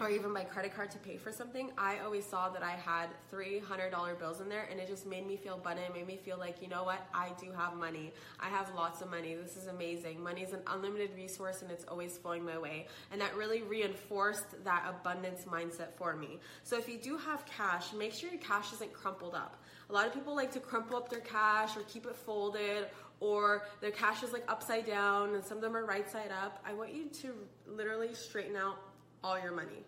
or 0.00 0.10
even 0.10 0.32
my 0.32 0.42
credit 0.42 0.74
card 0.74 0.90
to 0.90 0.98
pay 0.98 1.16
for 1.16 1.30
something, 1.30 1.70
I 1.78 1.98
always 2.00 2.26
saw 2.26 2.48
that 2.48 2.62
I 2.64 2.72
had 2.72 3.10
$300 3.32 4.18
bills 4.18 4.40
in 4.40 4.48
there 4.48 4.66
and 4.70 4.80
it 4.80 4.88
just 4.88 5.06
made 5.06 5.26
me 5.26 5.36
feel 5.36 5.54
abundant. 5.54 5.88
It 5.90 5.94
made 5.94 6.06
me 6.06 6.16
feel 6.16 6.36
like, 6.36 6.60
you 6.60 6.68
know 6.68 6.82
what? 6.82 7.06
I 7.14 7.30
do 7.40 7.52
have 7.52 7.76
money. 7.76 8.12
I 8.40 8.48
have 8.48 8.74
lots 8.74 9.02
of 9.02 9.10
money. 9.10 9.34
This 9.34 9.56
is 9.56 9.68
amazing. 9.68 10.20
Money 10.20 10.42
is 10.42 10.52
an 10.52 10.60
unlimited 10.66 11.10
resource 11.14 11.62
and 11.62 11.70
it's 11.70 11.84
always 11.84 12.18
flowing 12.18 12.44
my 12.44 12.58
way. 12.58 12.88
And 13.12 13.20
that 13.20 13.36
really 13.36 13.62
reinforced 13.62 14.64
that 14.64 14.84
abundance 14.88 15.44
mindset 15.44 15.92
for 15.96 16.16
me. 16.16 16.40
So 16.64 16.76
if 16.76 16.88
you 16.88 16.98
do 16.98 17.16
have 17.16 17.46
cash, 17.46 17.92
make 17.92 18.12
sure 18.12 18.30
your 18.30 18.40
cash 18.40 18.72
isn't 18.72 18.92
crumpled 18.92 19.34
up. 19.34 19.62
A 19.90 19.92
lot 19.92 20.06
of 20.06 20.14
people 20.14 20.34
like 20.34 20.50
to 20.52 20.60
crumple 20.60 20.96
up 20.96 21.08
their 21.08 21.20
cash 21.20 21.76
or 21.76 21.82
keep 21.82 22.06
it 22.06 22.16
folded 22.16 22.88
or 23.20 23.62
their 23.80 23.92
cash 23.92 24.24
is 24.24 24.32
like 24.32 24.44
upside 24.48 24.86
down 24.86 25.34
and 25.34 25.44
some 25.44 25.58
of 25.58 25.62
them 25.62 25.76
are 25.76 25.84
right 25.84 26.10
side 26.10 26.32
up. 26.42 26.60
I 26.66 26.72
want 26.72 26.92
you 26.92 27.06
to 27.22 27.34
literally 27.68 28.12
straighten 28.12 28.56
out 28.56 28.76
all 29.24 29.40
your 29.40 29.52
money. 29.52 29.84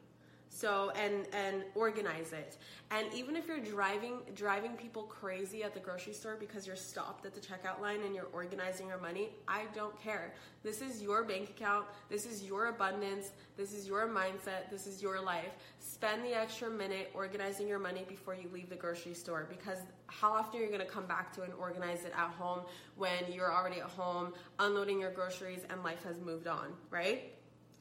So 0.49 0.90
and 0.96 1.27
and 1.35 1.64
organize 1.75 2.33
it. 2.33 2.57
And 2.90 3.12
even 3.12 3.37
if 3.37 3.46
you're 3.46 3.61
driving 3.61 4.20
driving 4.35 4.72
people 4.72 5.03
crazy 5.03 5.62
at 5.62 5.75
the 5.75 5.81
grocery 5.81 6.14
store 6.14 6.37
because 6.40 6.66
you're 6.66 6.77
stopped 6.77 7.27
at 7.27 7.35
the 7.35 7.40
checkout 7.40 7.83
line 7.83 8.01
and 8.07 8.14
you're 8.14 8.31
organizing 8.33 8.88
your 8.88 8.99
money 8.99 9.29
i 9.46 9.64
don't 9.75 10.01
care. 10.03 10.33
This 10.62 10.81
is 10.81 11.03
your 11.03 11.25
bank 11.25 11.51
account. 11.51 11.85
This 12.09 12.25
is 12.25 12.42
your 12.42 12.68
abundance. 12.68 13.33
This 13.59 13.75
is 13.75 13.87
your 13.87 14.09
mindset. 14.09 14.70
This 14.70 14.87
is 14.87 15.03
your 15.03 15.20
life. 15.20 15.53
Spend 15.79 16.25
the 16.25 16.35
extra 16.35 16.70
minute 16.70 17.11
organizing 17.12 17.68
your 17.68 17.79
money 17.79 18.05
before 18.09 18.35
you 18.35 18.49
leave 18.51 18.70
the 18.70 18.77
grocery 18.77 19.14
store 19.14 19.46
because 19.51 19.79
how 20.07 20.33
often 20.33 20.61
are 20.61 20.64
you 20.64 20.70
going 20.70 20.81
to 20.81 20.87
come 20.87 21.07
back 21.07 21.35
to 21.35 21.42
and 21.42 21.53
organize 21.55 22.05
it 22.05 22.12
at 22.16 22.31
home 22.31 22.61
when 22.96 23.31
you're 23.31 23.53
already 23.53 23.81
at 23.81 23.90
home 23.90 24.33
unloading 24.59 25.01
your 25.01 25.11
groceries 25.11 25.61
and 25.68 25.83
life 25.85 26.03
has 26.03 26.18
moved 26.20 26.46
on 26.46 26.68
right 26.90 27.36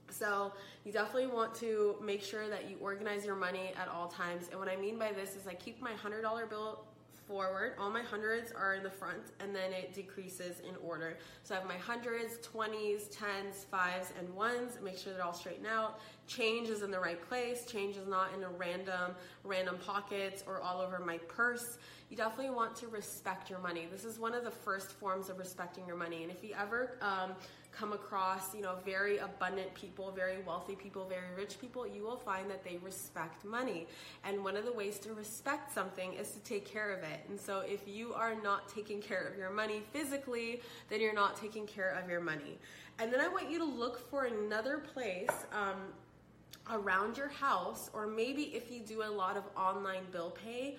so 0.09 0.53
you 0.83 0.91
definitely 0.91 1.27
want 1.27 1.55
to 1.55 1.95
make 2.01 2.21
sure 2.21 2.47
that 2.49 2.69
you 2.69 2.77
organize 2.79 3.25
your 3.25 3.35
money 3.35 3.73
at 3.79 3.87
all 3.87 4.07
times. 4.07 4.47
And 4.49 4.59
what 4.59 4.69
I 4.69 4.75
mean 4.75 4.97
by 4.97 5.11
this 5.11 5.35
is 5.35 5.47
I 5.47 5.53
keep 5.53 5.81
my 5.81 5.91
$100 5.93 6.49
bill 6.49 6.85
forward. 7.27 7.73
All 7.79 7.89
my 7.89 8.01
hundreds 8.01 8.51
are 8.51 8.75
in 8.75 8.83
the 8.83 8.89
front 8.89 9.31
and 9.39 9.55
then 9.55 9.73
it 9.73 9.93
decreases 9.93 10.59
in 10.59 10.75
order. 10.83 11.17
So 11.43 11.55
I 11.55 11.59
have 11.59 11.67
my 11.67 11.77
hundreds, 11.77 12.37
20s, 12.47 13.15
10s, 13.15 13.65
5s, 13.71 14.11
and 14.19 14.29
1s. 14.29 14.81
Make 14.81 14.97
sure 14.97 15.13
they're 15.13 15.23
all 15.23 15.33
straightened 15.33 15.67
out. 15.67 15.99
Change 16.27 16.69
is 16.69 16.81
in 16.81 16.91
the 16.91 16.99
right 16.99 17.21
place. 17.27 17.65
Change 17.65 17.97
is 17.97 18.07
not 18.07 18.29
in 18.35 18.43
a 18.43 18.49
random, 18.49 19.15
random 19.43 19.77
pockets 19.83 20.43
or 20.47 20.61
all 20.61 20.81
over 20.81 20.99
my 20.99 21.17
purse. 21.17 21.77
You 22.09 22.17
definitely 22.17 22.53
want 22.53 22.75
to 22.77 22.87
respect 22.87 23.49
your 23.49 23.59
money. 23.59 23.87
This 23.91 24.05
is 24.05 24.19
one 24.19 24.33
of 24.33 24.43
the 24.43 24.51
first 24.51 24.91
forms 24.91 25.29
of 25.29 25.39
respecting 25.39 25.87
your 25.87 25.97
money. 25.97 26.23
And 26.23 26.31
if 26.31 26.43
you 26.43 26.53
ever 26.59 26.97
um, 27.01 27.31
come 27.77 27.93
across, 27.93 28.53
you 28.55 28.61
know, 28.61 28.75
very 28.85 29.17
abundant 29.17 29.73
people, 29.73 30.11
very 30.11 30.37
wealthy 30.45 30.75
people, 30.75 31.05
very 31.05 31.33
rich 31.35 31.59
people, 31.59 31.85
you 31.87 32.03
will 32.03 32.17
find 32.17 32.49
that 32.49 32.63
they 32.63 32.77
respect 32.77 33.43
money. 33.43 33.87
And 34.23 34.43
one 34.43 34.55
of 34.55 34.65
the 34.65 34.71
ways 34.71 34.99
to 34.99 35.13
respect 35.13 35.73
something 35.73 36.13
is 36.13 36.31
to 36.31 36.39
take 36.39 36.65
care 36.65 36.91
of 36.91 37.03
it. 37.03 37.21
And 37.29 37.39
so 37.39 37.59
if 37.59 37.87
you 37.87 38.13
are 38.13 38.35
not 38.35 38.69
taking 38.69 39.01
care 39.01 39.27
of 39.27 39.37
your 39.37 39.49
money 39.49 39.83
physically, 39.91 40.61
then 40.89 41.01
you're 41.01 41.13
not 41.13 41.35
taking 41.35 41.65
care 41.65 41.97
of 42.01 42.09
your 42.09 42.21
money. 42.21 42.57
And 42.99 43.11
then 43.11 43.19
I 43.19 43.27
want 43.27 43.51
you 43.51 43.59
to 43.59 43.65
look 43.65 44.09
for 44.09 44.25
another 44.25 44.77
place. 44.77 45.29
Um, 45.51 45.93
around 46.71 47.15
your 47.17 47.27
house, 47.27 47.89
or 47.93 48.07
maybe 48.07 48.43
if 48.55 48.71
you 48.71 48.79
do 48.79 49.03
a 49.03 49.11
lot 49.11 49.37
of 49.37 49.43
online 49.55 50.03
bill 50.11 50.31
pay, 50.31 50.77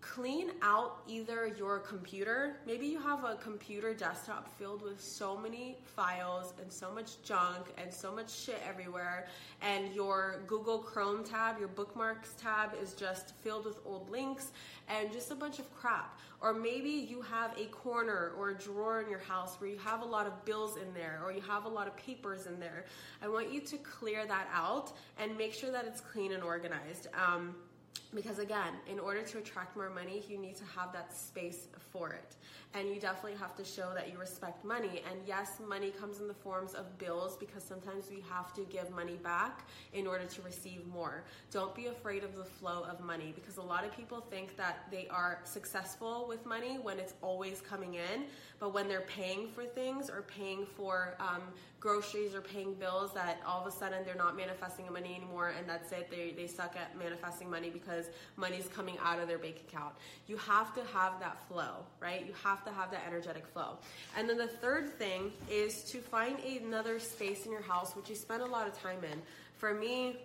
clean 0.00 0.52
out 0.62 1.02
either 1.06 1.46
your 1.46 1.78
computer. 1.78 2.56
Maybe 2.66 2.86
you 2.86 2.98
have 3.00 3.24
a 3.24 3.36
computer 3.36 3.92
desktop 3.92 4.48
filled 4.58 4.82
with 4.82 5.00
so 5.00 5.36
many 5.36 5.76
files 5.94 6.54
and 6.60 6.72
so 6.72 6.90
much 6.90 7.22
junk 7.22 7.66
and 7.76 7.92
so 7.92 8.14
much 8.14 8.30
shit 8.30 8.60
everywhere, 8.66 9.28
and 9.60 9.94
your 9.94 10.42
Google 10.46 10.78
Chrome 10.78 11.22
tab, 11.22 11.58
your 11.58 11.68
bookmarks 11.68 12.34
tab 12.40 12.70
is 12.82 12.94
just 12.94 13.34
filled 13.42 13.66
with 13.66 13.78
old 13.84 14.10
links 14.10 14.52
and 14.88 15.12
just 15.12 15.30
a 15.30 15.34
bunch 15.34 15.58
of 15.58 15.72
crap. 15.74 16.18
Or 16.40 16.54
maybe 16.54 16.88
you 16.88 17.20
have 17.20 17.56
a 17.58 17.66
corner 17.66 18.32
or 18.38 18.50
a 18.50 18.54
drawer 18.54 19.02
in 19.02 19.10
your 19.10 19.18
house 19.18 19.56
where 19.60 19.68
you 19.68 19.78
have 19.78 20.00
a 20.00 20.06
lot 20.06 20.26
of 20.26 20.44
bills 20.46 20.78
in 20.78 20.94
there 20.94 21.20
or 21.22 21.32
you 21.32 21.42
have 21.42 21.66
a 21.66 21.68
lot 21.68 21.86
of 21.86 21.94
papers 21.96 22.46
in 22.46 22.58
there. 22.58 22.86
I 23.22 23.28
want 23.28 23.52
you 23.52 23.60
to 23.60 23.76
clear 23.76 24.26
that 24.26 24.48
out 24.52 24.92
and 25.18 25.36
make 25.36 25.52
sure 25.52 25.70
that 25.70 25.84
it's 25.84 26.00
clean 26.00 26.32
and 26.32 26.42
organized. 26.42 27.08
Um, 27.14 27.54
because 28.14 28.38
again 28.38 28.74
in 28.90 28.98
order 28.98 29.22
to 29.22 29.38
attract 29.38 29.76
more 29.76 29.90
money 29.90 30.22
you 30.28 30.38
need 30.38 30.56
to 30.56 30.64
have 30.76 30.92
that 30.92 31.16
space 31.16 31.68
for 31.92 32.10
it. 32.10 32.36
And 32.72 32.88
you 32.88 33.00
definitely 33.00 33.36
have 33.38 33.56
to 33.56 33.64
show 33.64 33.90
that 33.94 34.12
you 34.12 34.18
respect 34.18 34.64
money. 34.64 35.02
And 35.10 35.20
yes 35.26 35.58
money 35.66 35.90
comes 35.90 36.20
in 36.20 36.28
the 36.28 36.34
forms 36.34 36.74
of 36.74 36.98
bills 36.98 37.36
because 37.36 37.64
sometimes 37.64 38.06
we 38.10 38.22
have 38.30 38.52
to 38.54 38.62
give 38.62 38.90
money 38.90 39.16
back 39.22 39.66
in 39.92 40.06
order 40.06 40.24
to 40.24 40.42
receive 40.42 40.86
more. 40.86 41.24
Don't 41.50 41.74
be 41.74 41.86
afraid 41.86 42.22
of 42.22 42.36
the 42.36 42.44
flow 42.44 42.84
of 42.88 43.00
money 43.00 43.32
because 43.34 43.56
a 43.56 43.62
lot 43.62 43.84
of 43.84 43.96
people 43.96 44.20
think 44.20 44.56
that 44.56 44.86
they 44.90 45.08
are 45.08 45.40
successful 45.44 46.26
with 46.28 46.46
money 46.46 46.78
when 46.80 46.98
it's 46.98 47.14
always 47.22 47.60
coming 47.60 47.94
in. 47.94 48.24
But 48.60 48.72
when 48.72 48.88
they're 48.88 49.00
paying 49.02 49.48
for 49.48 49.64
things 49.64 50.08
or 50.10 50.22
paying 50.22 50.66
for 50.76 51.16
um, 51.18 51.42
groceries 51.80 52.34
or 52.34 52.42
paying 52.42 52.74
bills 52.74 53.12
that 53.14 53.40
all 53.46 53.60
of 53.60 53.66
a 53.66 53.74
sudden 53.74 54.04
they're 54.04 54.14
not 54.14 54.36
manifesting 54.36 54.84
money 54.92 55.16
anymore 55.16 55.54
and 55.58 55.66
that's 55.66 55.90
it 55.92 56.10
they, 56.10 56.34
they 56.36 56.46
suck 56.46 56.76
at 56.76 56.96
manifesting 56.98 57.50
money 57.50 57.70
because 57.70 58.06
money's 58.36 58.68
coming 58.68 58.98
out 59.02 59.18
of 59.18 59.26
their 59.26 59.38
bank 59.38 59.56
account. 59.66 59.94
You 60.26 60.36
have 60.36 60.74
to 60.74 60.82
have 60.92 61.18
that 61.20 61.38
flow, 61.48 61.76
right? 61.98 62.24
You 62.26 62.34
have 62.44 62.64
to 62.66 62.70
have 62.70 62.90
that 62.90 63.04
energetic 63.06 63.46
flow. 63.46 63.78
And 64.16 64.28
then 64.28 64.36
the 64.36 64.46
third 64.46 64.90
thing 64.98 65.32
is 65.50 65.82
to 65.84 65.98
find 65.98 66.38
another 66.40 66.98
space 66.98 67.46
in 67.46 67.52
your 67.52 67.62
house 67.62 67.96
which 67.96 68.10
you 68.10 68.14
spend 68.14 68.42
a 68.42 68.46
lot 68.46 68.68
of 68.68 68.80
time 68.80 69.02
in. 69.02 69.22
For 69.56 69.72
me, 69.72 70.18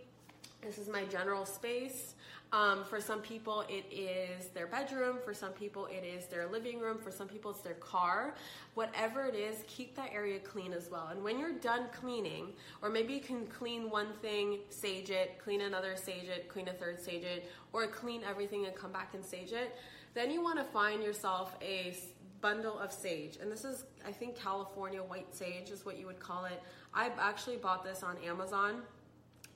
this 0.62 0.78
is 0.78 0.90
my 0.90 1.06
general 1.06 1.46
space. 1.46 2.15
Um, 2.56 2.86
for 2.86 3.02
some 3.02 3.20
people, 3.20 3.66
it 3.68 3.86
is 3.92 4.48
their 4.54 4.66
bedroom. 4.66 5.18
For 5.26 5.34
some 5.34 5.52
people, 5.52 5.88
it 5.88 6.06
is 6.06 6.28
their 6.28 6.48
living 6.48 6.80
room. 6.80 6.98
For 6.98 7.12
some 7.12 7.28
people, 7.28 7.52
it's 7.52 7.60
their 7.60 7.74
car. 7.74 8.34
Whatever 8.76 9.26
it 9.26 9.36
is, 9.36 9.66
keep 9.68 9.94
that 9.98 10.12
area 10.14 10.40
clean 10.40 10.72
as 10.72 10.90
well. 10.90 11.10
And 11.12 11.22
when 11.22 11.38
you're 11.38 11.60
done 11.60 11.88
cleaning, 11.92 12.54
or 12.82 12.90
maybe 12.90 13.14
you 13.14 13.20
can 13.20 13.46
clean 13.48 13.90
one 13.90 14.14
thing, 14.22 14.60
sage 14.70 15.10
it, 15.10 15.38
clean 15.38 15.62
another, 15.62 15.98
sage 15.98 16.30
it, 16.30 16.48
clean 16.48 16.70
a 16.70 16.74
third, 16.74 17.02
sage 17.02 17.26
it, 17.26 17.52
or 17.74 17.88
clean 17.88 18.22
everything 18.24 18.66
and 18.66 18.74
come 18.74 18.94
back 18.94 19.16
and 19.16 19.26
sage 19.26 19.52
it, 19.52 19.76
then 20.14 20.32
you 20.32 20.42
want 20.42 20.58
to 20.58 20.64
find 20.64 21.04
yourself 21.04 21.58
a 21.62 21.94
bundle 22.40 22.80
of 22.80 22.94
sage. 22.94 23.38
And 23.42 23.52
this 23.52 23.66
is, 23.66 23.84
I 24.08 24.14
think, 24.14 24.40
California 24.40 25.04
white 25.04 25.36
sage 25.36 25.72
is 25.72 25.86
what 25.86 26.00
you 26.00 26.06
would 26.06 26.22
call 26.22 26.46
it. 26.46 26.64
I 26.94 27.12
actually 27.20 27.58
bought 27.58 27.84
this 27.84 28.02
on 28.02 28.16
Amazon 28.26 28.84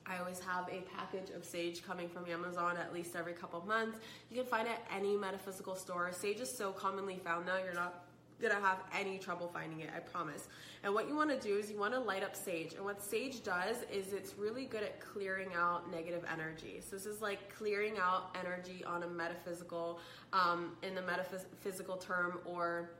I 0.06 0.18
always 0.18 0.40
have 0.40 0.68
a 0.68 0.82
package 0.96 1.30
of 1.30 1.44
sage 1.44 1.84
coming 1.84 2.08
from 2.08 2.26
Amazon 2.26 2.76
at 2.76 2.92
least 2.92 3.14
every 3.14 3.32
couple 3.32 3.60
of 3.60 3.66
months. 3.66 3.98
You 4.30 4.36
can 4.36 4.46
find 4.46 4.66
it 4.66 4.72
at 4.72 4.96
any 4.96 5.16
metaphysical 5.16 5.74
store. 5.74 6.10
Sage 6.12 6.40
is 6.40 6.50
so 6.50 6.72
commonly 6.72 7.20
found 7.24 7.46
now, 7.46 7.58
you're 7.62 7.74
not 7.74 8.04
gonna 8.40 8.54
have 8.54 8.78
any 8.98 9.18
trouble 9.18 9.50
finding 9.52 9.80
it, 9.80 9.90
I 9.94 10.00
promise. 10.00 10.48
And 10.82 10.94
what 10.94 11.08
you 11.08 11.14
wanna 11.14 11.38
do 11.38 11.58
is 11.58 11.70
you 11.70 11.78
wanna 11.78 12.00
light 12.00 12.22
up 12.22 12.34
sage. 12.34 12.72
And 12.72 12.84
what 12.84 13.02
sage 13.02 13.42
does 13.42 13.76
is 13.92 14.12
it's 14.12 14.34
really 14.38 14.64
good 14.64 14.82
at 14.82 14.98
clearing 15.00 15.50
out 15.54 15.90
negative 15.90 16.24
energy. 16.32 16.80
So 16.80 16.96
this 16.96 17.06
is 17.06 17.20
like 17.20 17.54
clearing 17.54 17.98
out 17.98 18.34
energy 18.38 18.82
on 18.84 19.02
a 19.02 19.06
metaphysical, 19.06 20.00
um, 20.32 20.76
in 20.82 20.94
the 20.94 21.02
metaphysical 21.02 21.96
term 21.96 22.40
or 22.44 22.90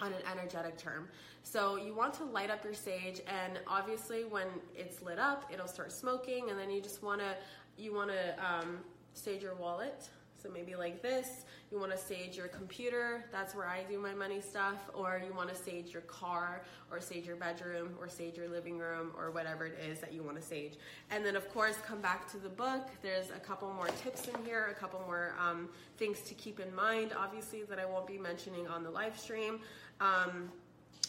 on 0.00 0.12
an 0.12 0.22
energetic 0.30 0.76
term. 0.78 1.08
So 1.42 1.76
you 1.76 1.94
want 1.94 2.14
to 2.14 2.24
light 2.24 2.50
up 2.50 2.64
your 2.64 2.74
sage 2.74 3.20
and 3.26 3.58
obviously 3.66 4.24
when 4.24 4.46
it's 4.74 5.02
lit 5.02 5.18
up, 5.18 5.50
it'll 5.52 5.68
start 5.68 5.92
smoking 5.92 6.50
and 6.50 6.58
then 6.58 6.70
you 6.70 6.80
just 6.80 7.02
want 7.02 7.20
to 7.20 7.34
you 7.76 7.94
want 7.94 8.10
to 8.10 8.34
um, 8.44 8.78
sage 9.14 9.42
your 9.42 9.54
wallet 9.54 10.08
so 10.42 10.48
maybe 10.50 10.74
like 10.74 11.02
this, 11.02 11.44
you 11.70 11.78
want 11.78 11.92
to 11.92 11.98
sage 11.98 12.36
your 12.36 12.48
computer, 12.48 13.24
that's 13.30 13.54
where 13.54 13.66
I 13.66 13.82
do 13.88 13.98
my 13.98 14.14
money 14.14 14.40
stuff, 14.40 14.90
or 14.94 15.22
you 15.24 15.32
want 15.34 15.48
to 15.50 15.54
sage 15.54 15.92
your 15.92 16.02
car, 16.02 16.62
or 16.90 17.00
sage 17.00 17.26
your 17.26 17.36
bedroom, 17.36 17.90
or 18.00 18.08
sage 18.08 18.36
your 18.36 18.48
living 18.48 18.78
room, 18.78 19.12
or 19.16 19.30
whatever 19.30 19.66
it 19.66 19.78
is 19.88 20.00
that 20.00 20.12
you 20.12 20.22
want 20.22 20.36
to 20.36 20.42
sage. 20.42 20.74
And 21.10 21.24
then, 21.24 21.36
of 21.36 21.48
course, 21.52 21.76
come 21.86 22.00
back 22.00 22.30
to 22.32 22.38
the 22.38 22.48
book. 22.48 22.88
There's 23.02 23.30
a 23.30 23.40
couple 23.40 23.72
more 23.72 23.88
tips 24.02 24.28
in 24.28 24.44
here, 24.44 24.68
a 24.70 24.74
couple 24.74 25.00
more 25.06 25.34
um, 25.38 25.68
things 25.98 26.20
to 26.22 26.34
keep 26.34 26.60
in 26.60 26.74
mind, 26.74 27.12
obviously, 27.16 27.62
that 27.64 27.78
I 27.78 27.84
won't 27.84 28.06
be 28.06 28.18
mentioning 28.18 28.66
on 28.66 28.82
the 28.82 28.90
live 28.90 29.18
stream. 29.18 29.60
Um, 30.00 30.50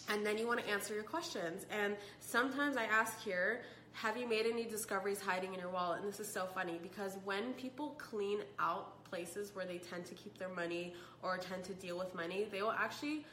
and 0.10 0.26
then 0.26 0.38
you 0.38 0.48
want 0.48 0.60
to 0.60 0.70
answer 0.70 0.94
your 0.94 1.04
questions. 1.04 1.66
And 1.72 1.96
sometimes 2.20 2.76
I 2.76 2.84
ask 2.84 3.22
here, 3.22 3.62
have 3.94 4.18
you 4.18 4.28
made 4.28 4.46
any 4.46 4.66
discoveries 4.66 5.20
hiding 5.20 5.54
in 5.54 5.60
your 5.60 5.70
wallet? 5.70 6.02
And 6.02 6.08
this 6.08 6.20
is 6.20 6.32
so 6.32 6.48
funny 6.54 6.80
because 6.82 7.18
when 7.24 7.54
people 7.54 7.96
clean 7.98 8.40
out 8.60 9.01
places 9.12 9.54
where 9.54 9.66
they 9.66 9.78
tend 9.78 10.06
to 10.06 10.16
keep 10.16 10.38
their 10.38 10.50
money 10.50 10.94
or 11.22 11.38
tend 11.38 11.64
to 11.66 11.74
deal 11.74 11.98
with 11.98 12.16
money, 12.16 12.48
they 12.50 12.62
will 12.62 12.72
actually 12.72 13.26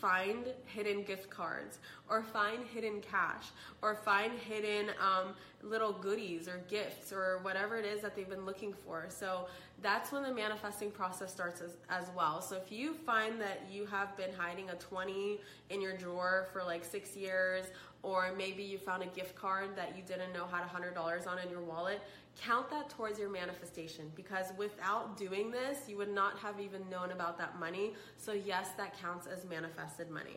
find 0.00 0.48
hidden 0.66 1.02
gift 1.02 1.30
cards 1.30 1.78
or 2.10 2.22
find 2.22 2.64
hidden 2.66 3.00
cash 3.00 3.46
or 3.80 3.94
find 3.94 4.32
hidden 4.38 4.90
um, 5.00 5.34
little 5.62 5.92
goodies 5.92 6.48
or 6.48 6.60
gifts 6.68 7.12
or 7.12 7.38
whatever 7.42 7.78
it 7.78 7.86
is 7.86 8.02
that 8.02 8.14
they've 8.14 8.28
been 8.28 8.44
looking 8.44 8.74
for. 8.84 9.06
So 9.08 9.46
that's 9.82 10.12
when 10.12 10.22
the 10.22 10.32
manifesting 10.32 10.90
process 10.90 11.32
starts 11.32 11.60
as, 11.60 11.76
as 11.88 12.10
well. 12.14 12.42
So 12.42 12.56
if 12.56 12.70
you 12.70 12.94
find 12.94 13.40
that 13.40 13.62
you 13.70 13.86
have 13.86 14.16
been 14.16 14.32
hiding 14.36 14.68
a 14.70 14.74
20 14.74 15.40
in 15.70 15.80
your 15.80 15.96
drawer 15.96 16.46
for 16.52 16.62
like 16.62 16.84
six 16.84 17.16
years 17.16 17.66
or 18.06 18.32
maybe 18.38 18.62
you 18.62 18.78
found 18.78 19.02
a 19.02 19.06
gift 19.06 19.34
card 19.34 19.74
that 19.74 19.96
you 19.96 20.02
didn't 20.06 20.32
know 20.32 20.46
had 20.46 20.62
$100 20.62 21.26
on 21.26 21.38
in 21.40 21.50
your 21.50 21.60
wallet, 21.60 22.00
count 22.40 22.70
that 22.70 22.88
towards 22.88 23.18
your 23.18 23.28
manifestation 23.28 24.12
because 24.14 24.46
without 24.56 25.16
doing 25.16 25.50
this, 25.50 25.88
you 25.88 25.96
would 25.96 26.14
not 26.14 26.38
have 26.38 26.60
even 26.60 26.88
known 26.88 27.10
about 27.10 27.36
that 27.36 27.58
money. 27.58 27.94
So, 28.16 28.32
yes, 28.32 28.68
that 28.76 28.96
counts 29.00 29.26
as 29.26 29.44
manifested 29.44 30.08
money. 30.08 30.36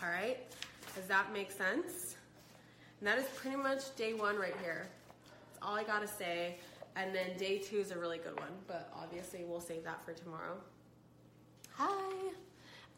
All 0.00 0.08
right, 0.08 0.38
does 0.94 1.06
that 1.06 1.32
make 1.32 1.50
sense? 1.50 2.14
And 3.00 3.08
that 3.08 3.18
is 3.18 3.26
pretty 3.34 3.56
much 3.56 3.96
day 3.96 4.14
one 4.14 4.36
right 4.36 4.54
here. 4.62 4.86
That's 5.26 5.58
all 5.62 5.74
I 5.74 5.82
gotta 5.82 6.06
say. 6.06 6.58
And 6.94 7.12
then 7.12 7.36
day 7.36 7.58
two 7.58 7.78
is 7.78 7.90
a 7.90 7.98
really 7.98 8.18
good 8.18 8.38
one, 8.38 8.52
but 8.68 8.92
obviously 8.94 9.42
we'll 9.44 9.60
save 9.60 9.82
that 9.84 10.04
for 10.04 10.12
tomorrow. 10.12 10.56
Hi. 11.72 12.30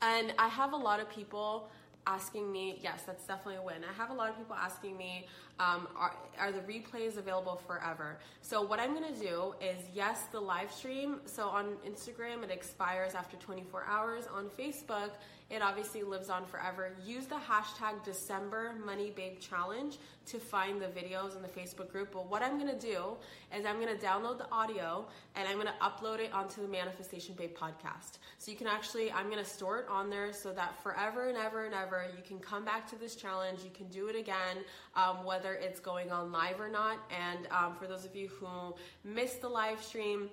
And 0.03 0.35
I 0.39 0.49
have 0.49 0.75
a 0.75 0.77
lot 0.77 1.01
of 1.01 1.09
people 1.09 1.71
asking 2.07 2.51
me, 2.51 2.79
yes, 2.83 3.03
that's 3.07 3.25
definitely 3.27 3.57
a 3.57 3.63
win. 3.63 3.85
I 3.89 3.93
have 3.95 4.11
a 4.11 4.15
lot 4.15 4.31
of 4.31 4.37
people 4.37 4.57
asking 4.57 4.97
me, 4.97 5.27
um, 5.61 5.87
are, 5.97 6.15
are 6.39 6.51
the 6.51 6.61
replays 6.61 7.17
available 7.17 7.57
forever? 7.67 8.19
So 8.41 8.63
what 8.63 8.81
I'm 8.81 8.95
gonna 8.95 9.15
do 9.15 9.55
is, 9.61 9.77
yes, 9.95 10.23
the 10.33 10.41
live 10.41 10.73
stream. 10.73 11.21
So 11.27 11.49
on 11.49 11.77
Instagram, 11.87 12.43
it 12.43 12.51
expires 12.51 13.15
after 13.15 13.37
24 13.37 13.85
hours. 13.89 14.25
On 14.35 14.49
Facebook, 14.59 15.11
it 15.53 15.61
obviously 15.61 16.03
lives 16.03 16.31
on 16.31 16.47
forever. 16.47 16.93
Use 17.05 17.27
the 17.27 17.37
hashtag 17.37 18.03
December 18.05 18.73
Money 18.85 19.13
Babe 19.15 19.39
Challenge 19.39 19.99
to 20.25 20.39
find 20.39 20.81
the 20.81 20.87
videos 20.87 21.37
in 21.37 21.43
the 21.43 21.49
Facebook 21.49 21.93
group. 21.93 22.13
But 22.13 22.31
what 22.31 22.43
I'm 22.43 22.59
gonna 22.59 22.79
do 22.79 23.17
is 23.55 23.67
I'm 23.67 23.79
gonna 23.79 23.97
download 23.97 24.39
the 24.39 24.51
audio 24.51 25.05
and 25.37 25.47
I'm 25.47 25.59
gonna 25.59 25.75
upload 25.83 26.21
it 26.21 26.33
onto 26.33 26.63
the 26.63 26.69
Manifestation 26.69 27.35
Babe 27.35 27.55
podcast. 27.55 28.19
So 28.39 28.51
you 28.51 28.57
can 28.57 28.67
actually, 28.67 29.13
I'm 29.13 29.29
gonna 29.29 29.45
store 29.45 29.81
it 29.81 29.87
on 29.91 30.09
there 30.09 30.33
so 30.33 30.53
that 30.53 30.83
forever 30.83 31.29
and 31.29 31.37
ever 31.37 31.67
and 31.67 31.75
ever 31.75 31.92
you 32.01 32.23
can 32.27 32.39
come 32.39 32.65
back 32.65 32.89
to 32.91 32.97
this 32.97 33.15
challenge. 33.15 33.61
You 33.63 33.71
can 33.75 33.89
do 33.89 34.09
it 34.09 34.17
again, 34.17 34.59
um, 34.97 35.25
whether 35.25 35.55
it's 35.55 35.81
going 35.81 36.11
on 36.11 36.33
live 36.33 36.61
or 36.61 36.69
not. 36.69 36.99
And 37.11 37.47
um, 37.51 37.75
for 37.75 37.87
those 37.87 38.05
of 38.05 38.15
you 38.17 38.29
who 38.29 38.75
missed 39.05 39.41
the 39.41 39.49
live 39.49 39.83
stream, 39.83 40.31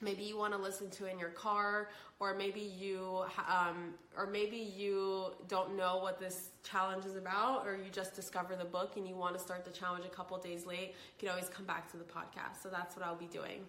maybe 0.00 0.22
you 0.22 0.36
want 0.36 0.52
to 0.52 0.58
listen 0.58 0.90
to 0.90 1.06
in 1.06 1.18
your 1.18 1.30
car 1.30 1.88
or 2.20 2.34
maybe 2.34 2.60
you 2.60 3.24
um, 3.48 3.94
or 4.16 4.26
maybe 4.26 4.56
you 4.56 5.32
don't 5.48 5.76
know 5.76 5.98
what 5.98 6.20
this 6.20 6.50
challenge 6.62 7.04
is 7.04 7.16
about 7.16 7.66
or 7.66 7.74
you 7.76 7.90
just 7.90 8.14
discover 8.14 8.54
the 8.54 8.64
book 8.64 8.96
and 8.96 9.08
you 9.08 9.16
want 9.16 9.34
to 9.34 9.40
start 9.40 9.64
the 9.64 9.70
challenge 9.70 10.04
a 10.04 10.08
couple 10.08 10.36
days 10.38 10.66
late 10.66 10.88
you 10.88 11.18
can 11.18 11.28
always 11.28 11.48
come 11.48 11.64
back 11.64 11.90
to 11.90 11.96
the 11.96 12.04
podcast 12.04 12.62
so 12.62 12.68
that's 12.68 12.96
what 12.96 13.04
i'll 13.04 13.16
be 13.16 13.26
doing 13.26 13.60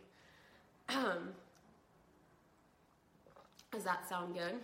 does 3.72 3.84
that 3.84 4.08
sound 4.08 4.34
good 4.34 4.56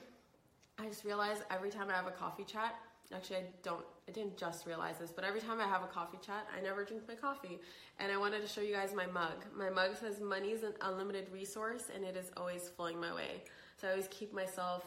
I 0.79 0.87
just 0.87 1.03
realized 1.03 1.43
every 1.51 1.69
time 1.69 1.89
I 1.89 1.93
have 1.93 2.07
a 2.07 2.11
coffee 2.11 2.43
chat, 2.43 2.75
actually 3.13 3.37
I 3.37 3.43
don't 3.63 3.85
I 4.07 4.11
didn't 4.11 4.37
just 4.37 4.65
realize 4.65 4.97
this, 4.97 5.11
but 5.11 5.23
every 5.23 5.39
time 5.39 5.59
I 5.59 5.67
have 5.67 5.83
a 5.83 5.87
coffee 5.87 6.17
chat, 6.25 6.47
I 6.55 6.61
never 6.61 6.83
drink 6.83 7.03
my 7.07 7.15
coffee. 7.15 7.59
And 7.99 8.11
I 8.11 8.17
wanted 8.17 8.41
to 8.41 8.47
show 8.47 8.61
you 8.61 8.73
guys 8.73 8.93
my 8.95 9.05
mug. 9.05 9.45
My 9.55 9.69
mug 9.69 9.95
says 9.99 10.19
money 10.19 10.49
is 10.49 10.63
an 10.63 10.73
unlimited 10.81 11.27
resource 11.31 11.83
and 11.93 12.03
it 12.03 12.15
is 12.15 12.31
always 12.35 12.69
flowing 12.75 12.99
my 12.99 13.13
way. 13.13 13.43
So 13.77 13.87
I 13.87 13.91
always 13.91 14.07
keep 14.09 14.33
myself 14.33 14.83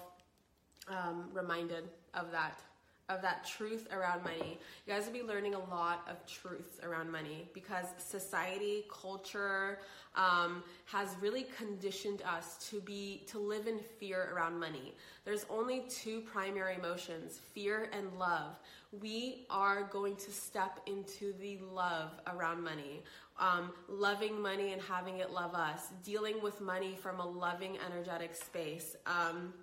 um, 0.88 1.28
reminded 1.32 1.84
of 2.14 2.32
that 2.32 2.60
of 3.08 3.22
that 3.22 3.44
truth 3.44 3.88
around 3.92 4.22
money. 4.22 4.58
You 4.86 4.92
guys 4.92 5.06
will 5.06 5.12
be 5.12 5.22
learning 5.22 5.54
a 5.54 5.58
lot 5.58 6.06
of 6.08 6.24
truths 6.26 6.78
around 6.82 7.10
money 7.10 7.48
because 7.52 7.86
society, 7.98 8.84
culture 8.90 9.80
um, 10.14 10.62
has 10.86 11.16
really 11.20 11.46
conditioned 11.56 12.22
us 12.22 12.68
to 12.70 12.80
be 12.80 13.22
to 13.28 13.38
live 13.38 13.66
in 13.66 13.78
fear 13.98 14.30
around 14.34 14.58
money. 14.58 14.94
There's 15.24 15.46
only 15.50 15.84
two 15.88 16.20
primary 16.20 16.76
emotions: 16.76 17.40
fear 17.54 17.90
and 17.92 18.18
love. 18.18 18.58
We 19.00 19.46
are 19.48 19.84
going 19.84 20.16
to 20.16 20.30
step 20.30 20.80
into 20.86 21.32
the 21.40 21.58
love 21.72 22.10
around 22.26 22.62
money. 22.62 23.02
Um, 23.38 23.72
loving 23.88 24.40
money 24.40 24.72
and 24.72 24.82
having 24.82 25.18
it 25.18 25.30
love 25.30 25.54
us, 25.54 25.88
dealing 26.04 26.42
with 26.42 26.60
money 26.60 26.94
from 26.94 27.18
a 27.18 27.26
loving, 27.26 27.78
energetic 27.84 28.34
space. 28.34 28.94
Um, 29.06 29.54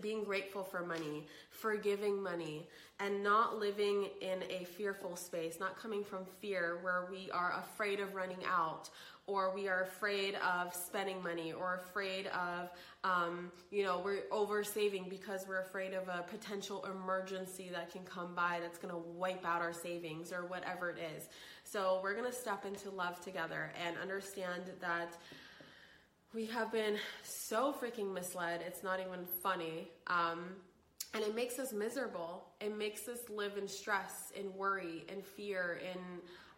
being 0.00 0.24
grateful 0.24 0.62
for 0.62 0.84
money, 0.84 1.26
forgiving 1.50 2.22
money, 2.22 2.66
and 2.98 3.22
not 3.22 3.58
living 3.58 4.08
in 4.20 4.42
a 4.50 4.64
fearful 4.64 5.16
space, 5.16 5.58
not 5.58 5.78
coming 5.78 6.04
from 6.04 6.24
fear 6.40 6.78
where 6.82 7.08
we 7.10 7.30
are 7.30 7.54
afraid 7.58 8.00
of 8.00 8.14
running 8.14 8.44
out 8.46 8.90
or 9.30 9.54
we 9.54 9.68
are 9.68 9.82
afraid 9.82 10.34
of 10.36 10.74
spending 10.74 11.22
money 11.22 11.52
or 11.52 11.80
afraid 11.86 12.26
of 12.28 12.70
um, 13.04 13.50
you 13.70 13.84
know 13.84 14.00
we're 14.04 14.22
over 14.32 14.64
saving 14.64 15.06
because 15.08 15.46
we're 15.46 15.60
afraid 15.60 15.94
of 15.94 16.08
a 16.08 16.24
potential 16.28 16.84
emergency 16.84 17.70
that 17.72 17.92
can 17.92 18.02
come 18.02 18.34
by 18.34 18.58
that's 18.60 18.78
going 18.78 18.92
to 18.92 18.98
wipe 18.98 19.44
out 19.46 19.62
our 19.62 19.72
savings 19.72 20.32
or 20.32 20.46
whatever 20.46 20.90
it 20.90 20.98
is. 21.16 21.28
So 21.64 22.00
we're 22.02 22.14
going 22.14 22.30
to 22.30 22.36
step 22.36 22.64
into 22.64 22.90
love 22.90 23.20
together 23.20 23.72
and 23.86 23.96
understand 23.98 24.64
that 24.80 25.16
we 26.32 26.46
have 26.46 26.70
been 26.70 26.96
so 27.24 27.74
freaking 27.80 28.12
misled. 28.12 28.62
It's 28.64 28.82
not 28.82 29.00
even 29.00 29.24
funny. 29.42 29.88
Um, 30.06 30.50
and 31.12 31.24
it 31.24 31.34
makes 31.34 31.58
us 31.58 31.72
miserable. 31.72 32.44
It 32.60 32.76
makes 32.76 33.08
us 33.08 33.18
live 33.28 33.56
in 33.56 33.66
stress 33.66 34.32
and 34.38 34.54
worry 34.54 35.04
and 35.08 35.24
fear 35.24 35.80
and 35.90 36.00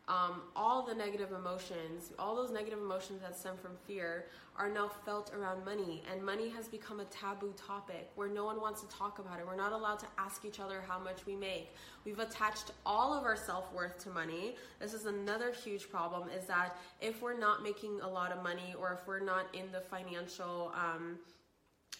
um, 0.08 0.42
all 0.56 0.82
the 0.84 0.94
negative 0.94 1.30
emotions, 1.32 2.12
all 2.18 2.34
those 2.34 2.50
negative 2.50 2.80
emotions 2.80 3.20
that 3.22 3.38
stem 3.38 3.56
from 3.56 3.72
fear, 3.86 4.26
are 4.56 4.68
now 4.68 4.90
felt 5.04 5.32
around 5.32 5.64
money. 5.64 6.02
And 6.12 6.24
money 6.24 6.48
has 6.50 6.66
become 6.66 7.00
a 7.00 7.04
taboo 7.04 7.54
topic 7.56 8.10
where 8.16 8.28
no 8.28 8.44
one 8.44 8.60
wants 8.60 8.82
to 8.82 8.88
talk 8.88 9.20
about 9.20 9.38
it. 9.38 9.46
We're 9.46 9.56
not 9.56 9.72
allowed 9.72 10.00
to 10.00 10.06
ask 10.18 10.44
each 10.44 10.58
other 10.58 10.82
how 10.86 10.98
much 10.98 11.24
we 11.24 11.36
make. 11.36 11.74
We've 12.04 12.18
attached 12.18 12.72
all 12.84 13.14
of 13.14 13.24
our 13.24 13.36
self 13.36 13.72
worth 13.72 14.02
to 14.04 14.10
money. 14.10 14.56
This 14.80 14.92
is 14.92 15.06
another 15.06 15.52
huge 15.52 15.88
problem 15.88 16.28
is 16.36 16.46
that 16.46 16.76
if 17.00 17.22
we're 17.22 17.38
not 17.38 17.62
making 17.62 18.00
a 18.02 18.08
lot 18.08 18.32
of 18.32 18.42
money 18.42 18.74
or 18.78 18.98
if 19.00 19.06
we're 19.06 19.24
not 19.24 19.46
in 19.54 19.70
the 19.70 19.80
financial, 19.80 20.72
um, 20.74 21.18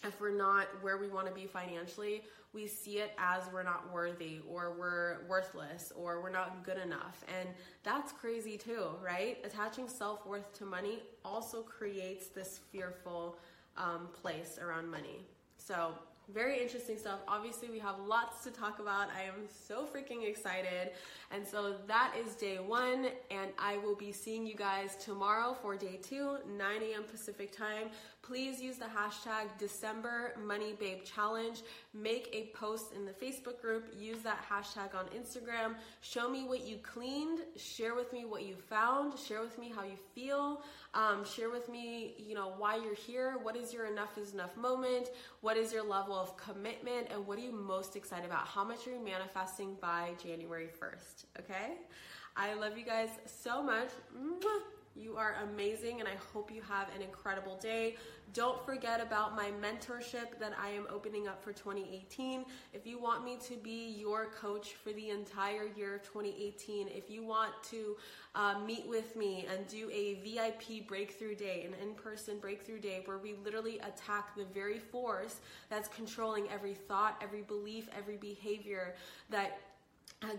if 0.03 0.19
we're 0.19 0.35
not 0.35 0.67
where 0.81 0.97
we 0.97 1.07
want 1.07 1.27
to 1.27 1.33
be 1.33 1.47
financially, 1.47 2.23
we 2.53 2.67
see 2.67 2.99
it 2.99 3.11
as 3.17 3.43
we're 3.51 3.63
not 3.63 3.91
worthy 3.91 4.39
or 4.49 4.75
we're 4.77 5.25
worthless 5.27 5.91
or 5.95 6.21
we're 6.21 6.29
not 6.29 6.63
good 6.63 6.77
enough. 6.77 7.23
And 7.39 7.49
that's 7.83 8.11
crazy 8.11 8.57
too, 8.57 8.87
right? 9.03 9.37
Attaching 9.43 9.87
self 9.87 10.25
worth 10.25 10.53
to 10.59 10.65
money 10.65 10.99
also 11.25 11.61
creates 11.61 12.27
this 12.27 12.59
fearful 12.71 13.37
um, 13.77 14.07
place 14.13 14.59
around 14.61 14.89
money. 14.89 15.25
So 15.57 15.93
very 16.33 16.61
interesting 16.61 16.97
stuff. 16.97 17.19
Obviously, 17.27 17.69
we 17.69 17.79
have 17.79 17.95
lots 17.99 18.43
to 18.43 18.51
talk 18.51 18.79
about. 18.79 19.09
I 19.09 19.23
am 19.23 19.47
so 19.67 19.85
freaking 19.85 20.27
excited. 20.27 20.91
And 21.31 21.45
so 21.45 21.75
that 21.87 22.13
is 22.17 22.35
day 22.35 22.57
one, 22.57 23.07
and 23.29 23.51
I 23.59 23.77
will 23.77 23.95
be 23.95 24.11
seeing 24.11 24.45
you 24.45 24.55
guys 24.55 24.95
tomorrow 24.95 25.55
for 25.61 25.75
day 25.75 25.99
two, 26.01 26.37
9 26.57 26.81
a.m. 26.81 27.03
Pacific 27.03 27.55
time. 27.55 27.89
Please 28.23 28.61
use 28.61 28.77
the 28.77 28.85
hashtag 28.85 29.49
December 29.59 30.33
Money 30.41 30.75
Babe 30.79 31.03
Challenge. 31.03 31.61
Make 31.93 32.29
a 32.31 32.57
post 32.57 32.93
in 32.93 33.05
the 33.05 33.11
Facebook 33.11 33.59
group. 33.59 33.93
Use 33.99 34.19
that 34.19 34.41
hashtag 34.49 34.95
on 34.95 35.07
Instagram. 35.07 35.75
Show 35.99 36.29
me 36.29 36.45
what 36.45 36.65
you 36.65 36.77
cleaned. 36.77 37.39
Share 37.57 37.95
with 37.95 38.13
me 38.13 38.23
what 38.23 38.43
you 38.43 38.55
found. 38.55 39.19
Share 39.19 39.41
with 39.41 39.59
me 39.59 39.73
how 39.75 39.83
you 39.83 39.97
feel. 40.15 40.63
Um, 40.93 41.25
share 41.25 41.49
with 41.49 41.67
me, 41.67 42.13
you 42.17 42.33
know, 42.33 42.53
why 42.57 42.77
you're 42.77 42.95
here. 42.95 43.39
What 43.41 43.57
is 43.57 43.73
your 43.73 43.87
enough 43.87 44.17
is 44.17 44.33
enough 44.33 44.55
moment? 44.55 45.09
What 45.41 45.57
is 45.57 45.73
your 45.73 45.83
level 45.83 46.15
of 46.15 46.37
commitment? 46.37 47.07
And 47.11 47.27
what 47.27 47.37
are 47.37 47.41
you 47.41 47.51
most 47.51 47.97
excited 47.97 48.25
about? 48.25 48.47
How 48.47 48.63
much 48.63 48.87
are 48.87 48.91
you 48.91 49.03
manifesting 49.03 49.75
by 49.81 50.11
January 50.23 50.69
1st? 50.81 51.41
Okay? 51.41 51.73
I 52.37 52.53
love 52.53 52.77
you 52.77 52.85
guys 52.85 53.09
so 53.25 53.61
much. 53.61 53.89
You 54.95 55.17
are 55.17 55.37
amazing, 55.41 56.01
and 56.01 56.07
I 56.07 56.15
hope 56.31 56.51
you 56.51 56.61
have 56.61 56.87
an 56.95 57.01
incredible 57.01 57.57
day. 57.57 57.95
Don't 58.31 58.63
forget 58.63 59.01
about 59.01 59.35
my 59.35 59.49
mentorship 59.59 60.37
that 60.39 60.53
I 60.59 60.69
am 60.69 60.85
opening 60.91 61.27
up 61.27 61.43
for 61.43 61.51
2018. 61.51 62.45
If 62.73 62.85
you 62.85 62.99
want 62.99 63.25
me 63.25 63.37
to 63.47 63.55
be 63.55 63.95
your 63.97 64.27
coach 64.27 64.73
for 64.73 64.93
the 64.93 65.09
entire 65.09 65.67
year 65.75 65.95
of 65.95 66.03
2018, 66.03 66.89
if 66.89 67.09
you 67.09 67.23
want 67.23 67.51
to 67.71 67.97
uh, 68.35 68.59
meet 68.65 68.87
with 68.87 69.15
me 69.15 69.47
and 69.51 69.67
do 69.67 69.89
a 69.91 70.15
VIP 70.23 70.87
breakthrough 70.87 71.35
day, 71.35 71.67
an 71.67 71.73
in 71.81 71.95
person 71.95 72.37
breakthrough 72.37 72.79
day 72.79 73.01
where 73.05 73.17
we 73.17 73.33
literally 73.43 73.79
attack 73.79 74.35
the 74.35 74.45
very 74.45 74.77
force 74.77 75.37
that's 75.69 75.87
controlling 75.87 76.47
every 76.49 76.75
thought, 76.75 77.19
every 77.21 77.41
belief, 77.41 77.87
every 77.97 78.17
behavior 78.17 78.93
that 79.31 79.59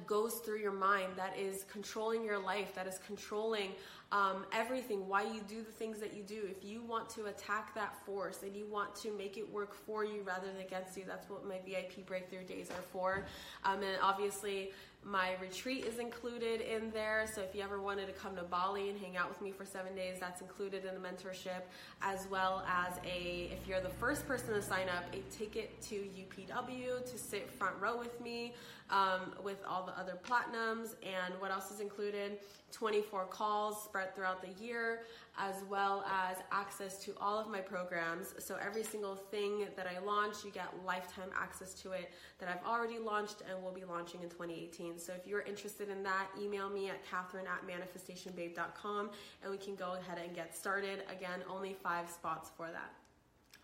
goes 0.06 0.34
through 0.36 0.58
your 0.58 0.72
mind 0.72 1.12
that 1.16 1.36
is 1.38 1.64
controlling 1.70 2.24
your 2.24 2.38
life, 2.38 2.74
that 2.74 2.86
is 2.86 2.98
controlling 3.06 3.72
um, 4.14 4.46
everything, 4.53 5.09
why 5.09 5.22
you 5.22 5.40
do 5.48 5.64
the 5.64 5.72
things 5.72 5.98
that 5.98 6.14
you 6.14 6.22
do. 6.22 6.42
If 6.48 6.64
you 6.64 6.83
want 6.83 7.11
to 7.11 7.27
attack 7.27 7.74
that 7.74 7.96
force 8.07 8.44
and 8.44 8.55
you 8.55 8.64
want 8.64 8.94
to 8.96 9.11
make 9.11 9.37
it 9.37 9.53
work 9.53 9.74
for 9.74 10.05
you 10.05 10.22
rather 10.22 10.46
than 10.46 10.64
against 10.64 10.96
you, 10.96 11.03
that's 11.05 11.29
what 11.29 11.44
my 11.44 11.59
VIP 11.66 12.07
breakthrough 12.07 12.44
days 12.44 12.70
are 12.70 12.85
for. 12.92 13.24
Um, 13.64 13.83
and 13.83 13.98
obviously, 14.00 14.70
my 15.05 15.33
retreat 15.40 15.85
is 15.85 15.98
included 15.98 16.61
in 16.61 16.90
there. 16.92 17.27
So 17.35 17.42
if 17.42 17.57
you 17.57 17.62
ever 17.62 17.81
wanted 17.81 18.07
to 18.07 18.12
come 18.12 18.37
to 18.37 18.44
Bali 18.44 18.88
and 18.88 18.98
hang 18.98 19.16
out 19.16 19.29
with 19.29 19.42
me 19.42 19.50
for 19.50 19.64
seven 19.64 19.96
days, 19.96 20.18
that's 20.20 20.40
included 20.40 20.85
in 20.85 20.94
the 20.94 21.00
mentorship, 21.00 21.62
as 22.00 22.29
well 22.31 22.64
as 22.68 22.94
a, 23.05 23.50
if 23.53 23.66
you're 23.66 23.81
the 23.81 23.88
first 23.88 24.29
person 24.29 24.55
to 24.55 24.62
sign 24.62 24.88
up, 24.88 25.05
a 25.12 25.18
ticket 25.37 25.83
to 25.83 25.96
UPW 25.96 27.05
to 27.05 27.18
sit 27.18 27.50
front 27.50 27.74
row 27.81 27.98
with 27.98 28.18
me 28.20 28.55
um, 28.90 29.35
with 29.42 29.59
all 29.68 29.85
the 29.85 29.98
other 29.98 30.18
platinums. 30.27 30.94
And 31.03 31.35
what 31.40 31.50
else 31.50 31.70
is 31.72 31.81
included? 31.81 32.38
24 32.74 33.26
calls 33.26 33.82
spread 33.84 34.14
throughout 34.14 34.42
the 34.42 34.62
year, 34.62 35.02
as 35.38 35.54
well 35.70 36.04
as 36.10 36.37
access 36.50 36.98
to 37.04 37.12
all 37.20 37.38
of 37.38 37.48
my 37.48 37.60
programs. 37.60 38.34
So 38.38 38.56
every 38.64 38.82
single 38.82 39.14
thing 39.14 39.66
that 39.76 39.87
I 39.87 40.04
launch, 40.04 40.44
you 40.44 40.50
get 40.50 40.66
lifetime 40.84 41.30
access 41.40 41.72
to 41.82 41.92
it 41.92 42.10
that 42.38 42.48
I've 42.48 42.66
already 42.66 42.98
launched 42.98 43.42
and 43.48 43.62
will 43.62 43.72
be 43.72 43.84
launching 43.84 44.22
in 44.22 44.28
2018. 44.28 44.98
So 44.98 45.12
if 45.12 45.26
you're 45.26 45.42
interested 45.42 45.88
in 45.88 46.02
that, 46.02 46.28
email 46.40 46.68
me 46.68 46.90
at 46.90 47.04
Kathrin 47.06 47.46
at 47.46 47.66
manifestationbabe.com 47.66 49.10
and 49.42 49.50
we 49.50 49.58
can 49.58 49.76
go 49.76 49.94
ahead 49.94 50.18
and 50.22 50.34
get 50.34 50.56
started. 50.56 51.04
Again, 51.10 51.40
only 51.48 51.76
five 51.82 52.10
spots 52.10 52.50
for 52.56 52.66
that. 52.70 52.92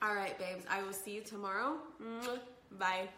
All 0.02 0.14
right, 0.14 0.38
babes, 0.38 0.64
I 0.70 0.82
will 0.82 0.92
see 0.92 1.12
you 1.12 1.20
tomorrow. 1.20 1.76
Bye. 2.78 3.08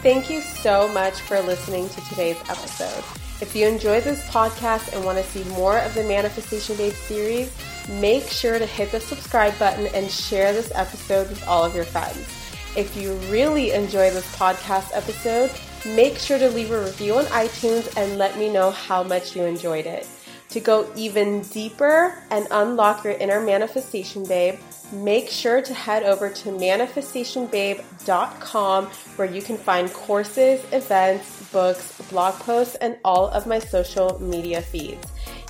Thank 0.00 0.30
you 0.30 0.42
so 0.42 0.86
much 0.92 1.20
for 1.22 1.40
listening 1.40 1.88
to 1.88 2.00
today's 2.02 2.38
episode. 2.48 3.02
If 3.42 3.56
you 3.56 3.66
enjoyed 3.66 4.04
this 4.04 4.24
podcast 4.28 4.94
and 4.94 5.04
want 5.04 5.18
to 5.18 5.24
see 5.24 5.42
more 5.50 5.78
of 5.78 5.92
the 5.92 6.04
Manifestation 6.04 6.76
Babe 6.76 6.92
series, 6.92 7.52
make 7.88 8.22
sure 8.28 8.60
to 8.60 8.64
hit 8.64 8.92
the 8.92 9.00
subscribe 9.00 9.58
button 9.58 9.86
and 9.88 10.08
share 10.08 10.52
this 10.52 10.70
episode 10.76 11.28
with 11.28 11.44
all 11.48 11.64
of 11.64 11.74
your 11.74 11.84
friends. 11.84 12.28
If 12.76 12.96
you 12.96 13.14
really 13.28 13.72
enjoy 13.72 14.10
this 14.10 14.36
podcast 14.36 14.90
episode, 14.94 15.50
make 15.96 16.16
sure 16.16 16.38
to 16.38 16.48
leave 16.48 16.70
a 16.70 16.80
review 16.80 17.16
on 17.16 17.24
iTunes 17.24 17.92
and 17.96 18.18
let 18.18 18.38
me 18.38 18.52
know 18.52 18.70
how 18.70 19.02
much 19.02 19.34
you 19.34 19.42
enjoyed 19.42 19.86
it. 19.86 20.06
To 20.50 20.60
go 20.60 20.88
even 20.94 21.42
deeper 21.42 22.22
and 22.30 22.46
unlock 22.52 23.02
your 23.02 23.14
inner 23.14 23.40
manifestation, 23.40 24.24
babe, 24.28 24.60
make 24.92 25.28
sure 25.28 25.60
to 25.62 25.74
head 25.74 26.02
over 26.02 26.30
to 26.30 26.48
manifestationbabe.com 26.50 28.86
where 29.16 29.30
you 29.30 29.42
can 29.42 29.56
find 29.56 29.92
courses, 29.92 30.64
events, 30.72 31.48
books, 31.50 32.00
blog 32.10 32.34
posts, 32.40 32.74
and 32.76 32.96
all 33.04 33.28
of 33.28 33.46
my 33.46 33.58
social 33.58 34.18
media 34.20 34.62
feeds. 34.62 35.06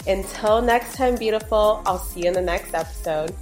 Until 0.07 0.63
next 0.63 0.95
time, 0.95 1.17
beautiful, 1.17 1.83
I'll 1.87 1.99
see 1.99 2.23
you 2.23 2.29
in 2.29 2.35
the 2.35 2.41
next 2.41 2.73
episode. 2.75 3.35